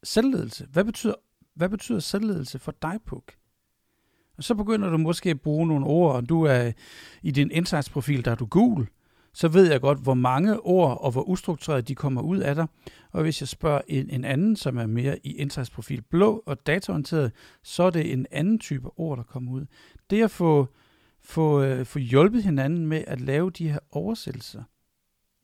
selvledelse. 0.03 0.65
Hvad 0.65 0.83
betyder, 0.83 1.13
hvad 1.53 1.69
betyder 1.69 1.99
selvledelse 1.99 2.59
for 2.59 2.73
dig, 2.81 2.99
Puk? 3.05 3.33
Og 4.37 4.43
så 4.43 4.55
begynder 4.55 4.89
du 4.89 4.97
måske 4.97 5.29
at 5.29 5.41
bruge 5.41 5.67
nogle 5.67 5.85
ord, 5.85 6.15
og 6.15 6.29
du 6.29 6.43
er 6.43 6.71
i 7.23 7.31
din 7.31 7.51
indsatsprofil, 7.51 8.25
der 8.25 8.31
er 8.31 8.35
du 8.35 8.45
gul, 8.45 8.87
så 9.33 9.47
ved 9.47 9.71
jeg 9.71 9.81
godt, 9.81 9.99
hvor 9.99 10.13
mange 10.13 10.59
ord 10.59 10.97
og 11.01 11.11
hvor 11.11 11.21
ustruktureret 11.21 11.87
de 11.87 11.95
kommer 11.95 12.21
ud 12.21 12.37
af 12.37 12.55
dig. 12.55 12.67
Og 13.11 13.21
hvis 13.21 13.41
jeg 13.41 13.47
spørger 13.47 13.81
en, 13.87 14.09
en 14.09 14.25
anden, 14.25 14.55
som 14.55 14.77
er 14.77 14.85
mere 14.85 15.17
i 15.23 15.35
indsatsprofil 15.35 16.01
blå 16.01 16.43
og 16.45 16.67
dataorienteret, 16.67 17.31
så 17.63 17.83
er 17.83 17.89
det 17.89 18.13
en 18.13 18.25
anden 18.31 18.59
type 18.59 18.99
ord, 18.99 19.17
der 19.17 19.23
kommer 19.23 19.51
ud. 19.51 19.65
Det 20.09 20.23
at 20.23 20.31
få, 20.31 20.67
få, 21.23 21.63
øh, 21.63 21.85
få 21.85 21.99
hjulpet 21.99 22.43
hinanden 22.43 22.87
med 22.87 23.03
at 23.07 23.21
lave 23.21 23.49
de 23.49 23.69
her 23.69 23.79
oversættelser, 23.91 24.63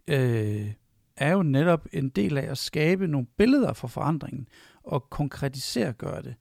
øh, 0.08 0.72
er 1.18 1.32
jo 1.32 1.44
netop 1.44 1.88
en 1.94 2.10
del 2.10 2.38
af 2.38 2.52
at 2.52 2.58
skabe 2.58 3.08
nogle 3.08 3.28
billeder 3.38 3.74
for 3.74 3.88
forandringen, 3.88 4.48
og 4.84 5.10
konkretisere 5.10 5.94
gøre 5.94 6.22
det. 6.22 6.36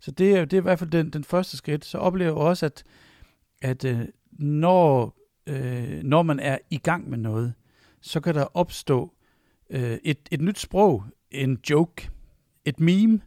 Så 0.00 0.10
det 0.10 0.36
er, 0.36 0.44
det 0.44 0.56
er 0.56 0.60
i 0.60 0.62
hvert 0.62 0.78
fald 0.78 0.90
den, 0.90 1.10
den 1.10 1.24
første 1.24 1.56
skridt. 1.56 1.84
Så 1.84 1.98
oplever 1.98 2.30
jeg 2.30 2.36
også, 2.36 2.66
at, 2.66 2.84
at 3.62 3.84
øh, 3.84 4.00
når, 4.32 5.16
øh, 5.46 6.02
når 6.02 6.22
man 6.22 6.40
er 6.40 6.58
i 6.70 6.78
gang 6.78 7.10
med 7.10 7.18
noget, 7.18 7.54
så 8.00 8.20
kan 8.20 8.34
der 8.34 8.56
opstå 8.56 9.14
øh, 9.70 9.98
et, 10.04 10.18
et 10.30 10.40
nyt 10.40 10.58
sprog, 10.58 11.04
en 11.30 11.58
joke, 11.70 12.10
et 12.64 12.80
meme. 12.80 13.20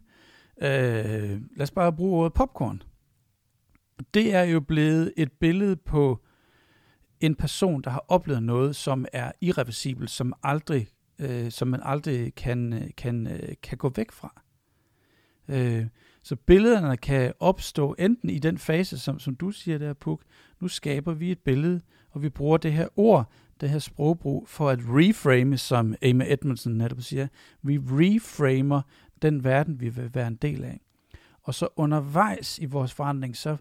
Øh, 0.62 1.40
lad 1.56 1.60
os 1.60 1.70
bare 1.70 1.92
bruge 1.92 2.18
ordet 2.20 2.32
popcorn. 2.32 2.82
Det 4.14 4.34
er 4.34 4.42
jo 4.42 4.60
blevet 4.60 5.12
et 5.16 5.32
billede 5.32 5.76
på 5.76 6.22
en 7.20 7.34
person, 7.34 7.82
der 7.82 7.90
har 7.90 8.04
oplevet 8.08 8.42
noget, 8.42 8.76
som 8.76 9.06
er 9.12 9.32
irreversibelt, 9.40 10.10
som 10.10 10.32
aldrig, 10.42 10.88
øh, 11.18 11.50
som 11.50 11.68
man 11.68 11.80
aldrig 11.82 12.34
kan, 12.34 12.72
øh, 12.72 12.90
kan, 12.96 13.26
øh, 13.26 13.54
kan 13.62 13.78
gå 13.78 13.92
væk 13.96 14.12
fra. 14.12 14.42
Øh, 15.48 15.86
så 16.22 16.36
billederne 16.36 16.96
kan 16.96 17.32
opstå 17.40 17.94
enten 17.98 18.30
i 18.30 18.38
den 18.38 18.58
fase, 18.58 18.98
som, 18.98 19.18
som 19.18 19.34
du 19.34 19.50
siger 19.50 19.78
der, 19.78 19.92
Puk, 19.92 20.22
nu 20.60 20.68
skaber 20.68 21.12
vi 21.12 21.30
et 21.30 21.38
billede, 21.38 21.80
og 22.10 22.22
vi 22.22 22.28
bruger 22.28 22.56
det 22.56 22.72
her 22.72 22.88
ord, 22.96 23.30
det 23.60 23.70
her 23.70 23.78
sprogbrug, 23.78 24.48
for 24.48 24.68
at 24.70 24.78
reframe, 24.82 25.56
som 25.56 25.94
Amy 26.02 26.22
Edmondson 26.26 26.72
netop 26.72 27.00
siger. 27.00 27.28
Vi 27.62 27.78
reframer 27.78 28.82
den 29.22 29.44
verden, 29.44 29.80
vi 29.80 29.88
vil 29.88 30.14
være 30.14 30.26
en 30.26 30.36
del 30.36 30.64
af. 30.64 30.80
Og 31.42 31.54
så 31.54 31.68
undervejs 31.76 32.58
i 32.58 32.64
vores 32.64 32.92
forandring, 32.92 33.36
så, 33.36 33.56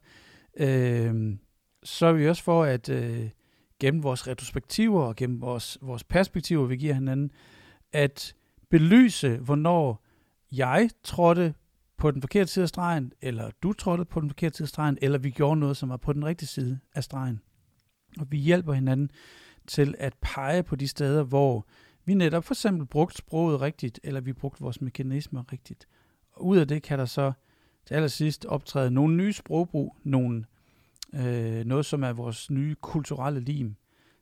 øh, 0.58 1.36
så 1.84 2.06
er 2.06 2.13
vi 2.13 2.30
også 2.30 2.43
for 2.43 2.63
at 2.63 2.89
øh, 2.89 3.30
gennem 3.80 4.04
vores 4.04 4.28
retrospektiver 4.28 5.02
og 5.02 5.15
gennem 5.15 5.41
vores, 5.41 5.78
vores 5.82 6.04
perspektiver, 6.04 6.65
vi 6.65 6.78
giver 6.78 6.93
hinanden, 6.93 7.32
at 7.93 8.36
belyse, 8.69 9.38
hvornår 9.38 10.06
jeg 10.52 10.89
trådte 11.04 11.54
på 11.99 12.12
den 12.12 12.21
forkerte 12.21 12.51
side 12.51 12.63
af 12.63 12.69
stregen, 12.69 13.13
eller 13.21 13.51
du 13.63 13.73
trådte 13.73 14.05
på 14.05 14.21
den 14.21 14.29
forkerte 14.29 14.57
side 14.57 14.65
af 14.65 14.69
stregen, 14.69 14.97
eller 15.01 15.17
vi 15.17 15.29
gjorde 15.29 15.59
noget, 15.59 15.77
som 15.77 15.89
var 15.89 15.97
på 15.97 16.13
den 16.13 16.25
rigtige 16.25 16.47
side 16.47 16.79
af 16.95 17.03
stregen. 17.03 17.41
Og 18.19 18.27
vi 18.29 18.38
hjælper 18.38 18.73
hinanden 18.73 19.12
til 19.67 19.95
at 19.97 20.13
pege 20.21 20.63
på 20.63 20.75
de 20.75 20.88
steder, 20.88 21.23
hvor 21.23 21.67
vi 22.05 22.13
netop 22.13 22.43
for 22.43 22.53
eksempel 22.53 22.88
brugte 22.88 23.17
sproget 23.17 23.62
rigtigt, 23.62 23.99
eller 24.03 24.21
vi 24.21 24.33
brugte 24.33 24.62
vores 24.62 24.81
mekanismer 24.81 25.43
rigtigt. 25.51 25.88
Og 26.31 26.45
ud 26.45 26.57
af 26.57 26.67
det 26.67 26.83
kan 26.83 26.99
der 26.99 27.05
så 27.05 27.31
til 27.85 27.93
allersidst 27.93 28.45
optræde 28.45 28.91
nogle 28.91 29.15
nye 29.15 29.33
sprogbrug, 29.33 29.97
nogle, 30.03 30.45
øh, 31.13 31.65
noget 31.65 31.85
som 31.85 32.03
er 32.03 32.13
vores 32.13 32.51
nye 32.51 32.75
kulturelle 32.81 33.39
lim, 33.39 33.75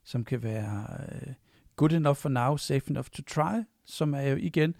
som 0.03 0.23
kan 0.23 0.43
være 0.43 0.87
øh, 0.99 1.33
good 1.75 1.91
enough 1.91 2.17
for 2.17 2.29
now, 2.29 2.57
safe 2.57 2.89
enough 2.89 3.07
to 3.07 3.23
try, 3.23 3.63
som 3.85 4.13
er 4.13 4.21
jo 4.21 4.35
igen 4.35 4.75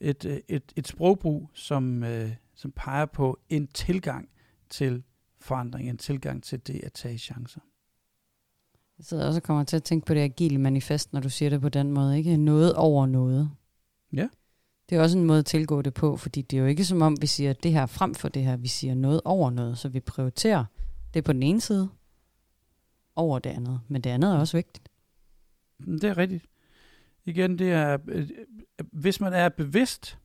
et, 0.00 0.24
øh, 0.24 0.40
et, 0.48 0.72
et 0.76 0.88
sprogbrug, 0.88 1.50
som, 1.54 2.04
øh, 2.04 2.30
som 2.54 2.72
peger 2.72 3.06
på 3.06 3.38
en 3.48 3.66
tilgang 3.66 4.28
til 4.70 5.02
forandring, 5.40 5.88
en 5.88 5.98
tilgang 5.98 6.42
til 6.42 6.66
det 6.66 6.84
at 6.84 6.92
tage 6.92 7.18
chancer. 7.18 7.60
Jeg 8.98 9.04
sidder 9.04 9.26
også 9.26 9.38
og 9.38 9.42
kommer 9.42 9.64
til 9.64 9.76
at 9.76 9.82
tænke 9.82 10.06
på 10.06 10.14
det 10.14 10.20
agile 10.20 10.58
manifest, 10.58 11.12
når 11.12 11.20
du 11.20 11.28
siger 11.30 11.50
det 11.50 11.60
på 11.60 11.68
den 11.68 11.92
måde, 11.92 12.18
ikke? 12.18 12.36
Noget 12.36 12.74
over 12.74 13.06
noget. 13.06 13.50
Ja. 14.12 14.28
Det 14.88 14.98
er 14.98 15.02
også 15.02 15.18
en 15.18 15.24
måde 15.24 15.38
at 15.38 15.46
tilgå 15.46 15.82
det 15.82 15.94
på, 15.94 16.16
fordi 16.16 16.42
det 16.42 16.56
er 16.56 16.60
jo 16.60 16.66
ikke 16.66 16.84
som 16.84 17.02
om, 17.02 17.16
vi 17.20 17.26
siger 17.26 17.52
det 17.52 17.72
her 17.72 17.86
frem 17.86 18.14
for 18.14 18.28
det 18.28 18.44
her, 18.44 18.56
vi 18.56 18.68
siger 18.68 18.94
noget 18.94 19.20
over 19.24 19.50
noget, 19.50 19.78
så 19.78 19.88
vi 19.88 20.00
prioriterer 20.00 20.64
det 21.14 21.24
på 21.24 21.32
den 21.32 21.42
ene 21.42 21.60
side 21.60 21.88
over 23.16 23.38
det 23.38 23.50
andet, 23.50 23.80
men 23.88 24.02
det 24.02 24.10
andet 24.10 24.34
er 24.34 24.38
også 24.38 24.56
vigtigt. 24.56 24.88
Det 25.86 26.04
er 26.04 26.18
rigtigt. 26.18 26.44
Igen, 27.28 27.58
det 27.58 27.72
er, 27.72 27.98
øh, 28.08 28.30
øh, 28.78 28.86
hvis 28.92 29.20
man 29.20 29.32
er 29.32 29.48
bevidst 29.48 30.18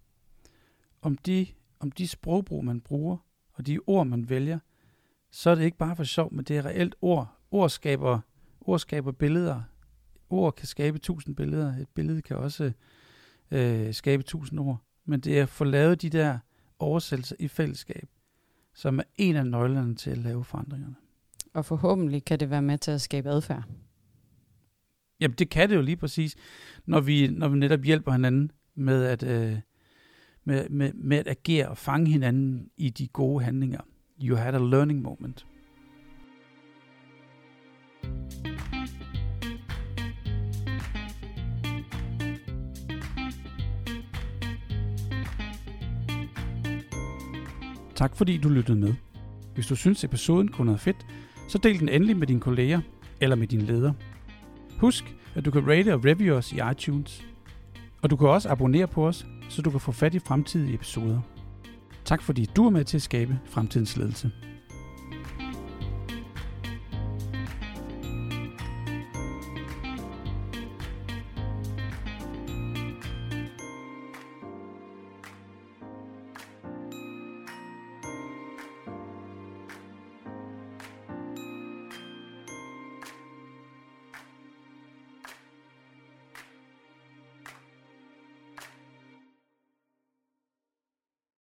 om 1.02 1.18
de, 1.18 1.48
om 1.80 1.92
de 1.92 2.08
sprogbrug, 2.08 2.66
man 2.66 2.82
bruger, 2.82 3.18
og 3.54 3.68
de 3.68 3.80
ord, 3.88 4.08
man 4.08 4.30
vælger, 4.30 4.60
så 5.32 5.50
er 5.50 5.56
det 5.56 5.64
ikke 5.64 5.78
bare 5.78 5.96
for 5.96 6.04
sjov, 6.04 6.34
men 6.34 6.46
det 6.46 6.58
er 6.58 6.66
reelt 6.66 6.96
ord. 7.02 7.38
Ord 7.52 7.70
skaber, 7.70 8.20
ord 8.62 8.80
skaber 8.80 9.12
billeder. 9.12 9.62
Ord 10.30 10.56
kan 10.56 10.68
skabe 10.68 10.98
tusind 10.98 11.36
billeder. 11.36 11.78
Et 11.78 11.90
billede 11.90 12.22
kan 12.22 12.38
også 12.38 12.72
øh, 13.52 13.94
skabe 13.94 14.24
tusind 14.24 14.60
ord. 14.60 14.78
Men 15.06 15.20
det 15.20 15.40
er 15.40 15.44
at 15.44 15.50
få 15.50 15.64
lavet 15.64 16.02
de 16.02 16.10
der 16.10 16.40
oversættelser 16.80 17.36
i 17.40 17.48
fællesskab, 17.48 18.10
som 18.74 19.00
er 19.00 19.04
en 19.16 19.36
af 19.36 19.48
nøglerne 19.48 19.96
til 19.96 20.10
at 20.10 20.18
lave 20.18 20.44
forandringerne. 20.44 20.96
Og 21.54 21.66
forhåbentlig 21.66 22.26
kan 22.26 22.40
det 22.40 22.50
være 22.50 22.62
med 22.62 22.78
til 22.78 22.92
at 22.92 23.02
skabe 23.02 23.30
adfærd. 23.30 23.64
Jamen 25.24 25.36
det 25.36 25.50
kan 25.50 25.70
det 25.70 25.76
jo 25.76 25.82
lige 25.82 25.96
præcis, 25.96 26.36
når 26.86 27.02
vi, 27.02 27.28
når 27.28 27.48
vi 27.48 27.58
netop 27.58 27.84
hjælper 27.84 28.12
hinanden 28.12 28.52
med 28.76 29.04
at, 29.06 29.24
øh, 29.24 29.58
med, 30.44 30.70
med, 30.70 30.94
med 30.94 31.18
at 31.18 31.28
agere 31.28 31.70
og 31.70 31.78
fange 31.78 32.12
hinanden 32.12 32.70
i 32.78 32.90
de 32.90 33.08
gode 33.08 33.44
handlinger. 33.44 33.80
You 34.24 34.36
had 34.36 34.54
a 34.54 34.58
learning 34.58 35.02
moment. 35.02 35.46
Tak 47.96 48.16
fordi 48.16 48.38
du 48.38 48.50
lyttede 48.50 48.80
med. 48.80 48.94
Hvis 49.54 49.68
du 49.68 49.76
synes 49.76 50.04
episoden 50.04 50.48
kunne 50.48 50.70
være 50.70 50.80
fedt, 50.80 51.06
så 51.50 51.58
del 51.58 51.80
den 51.80 51.90
endelig 51.90 52.18
med 52.18 52.28
dine 52.28 52.40
kolleger 52.40 52.82
eller 53.22 53.36
med 53.36 53.48
din 53.48 53.62
leder. 53.62 53.94
Husk, 54.84 55.16
at 55.36 55.46
du 55.46 55.52
kan 55.52 55.68
rate 55.68 55.94
og 55.94 56.06
review 56.06 56.36
os 56.36 56.52
i 56.52 56.60
iTunes. 56.72 57.26
Og 58.02 58.10
du 58.10 58.16
kan 58.16 58.28
også 58.28 58.50
abonnere 58.50 58.88
på 58.88 59.08
os, 59.08 59.26
så 59.50 59.62
du 59.62 59.70
kan 59.70 59.80
få 59.80 59.92
fat 59.92 60.16
i 60.16 60.20
fremtidige 60.20 60.74
episoder. 60.74 61.22
Tak 62.06 62.22
fordi 62.22 62.46
du 62.56 62.66
er 62.66 62.70
med 62.70 62.84
til 62.84 62.98
at 62.98 63.02
skabe 63.02 63.40
fremtidens 63.46 63.98
ledelse. 63.98 64.32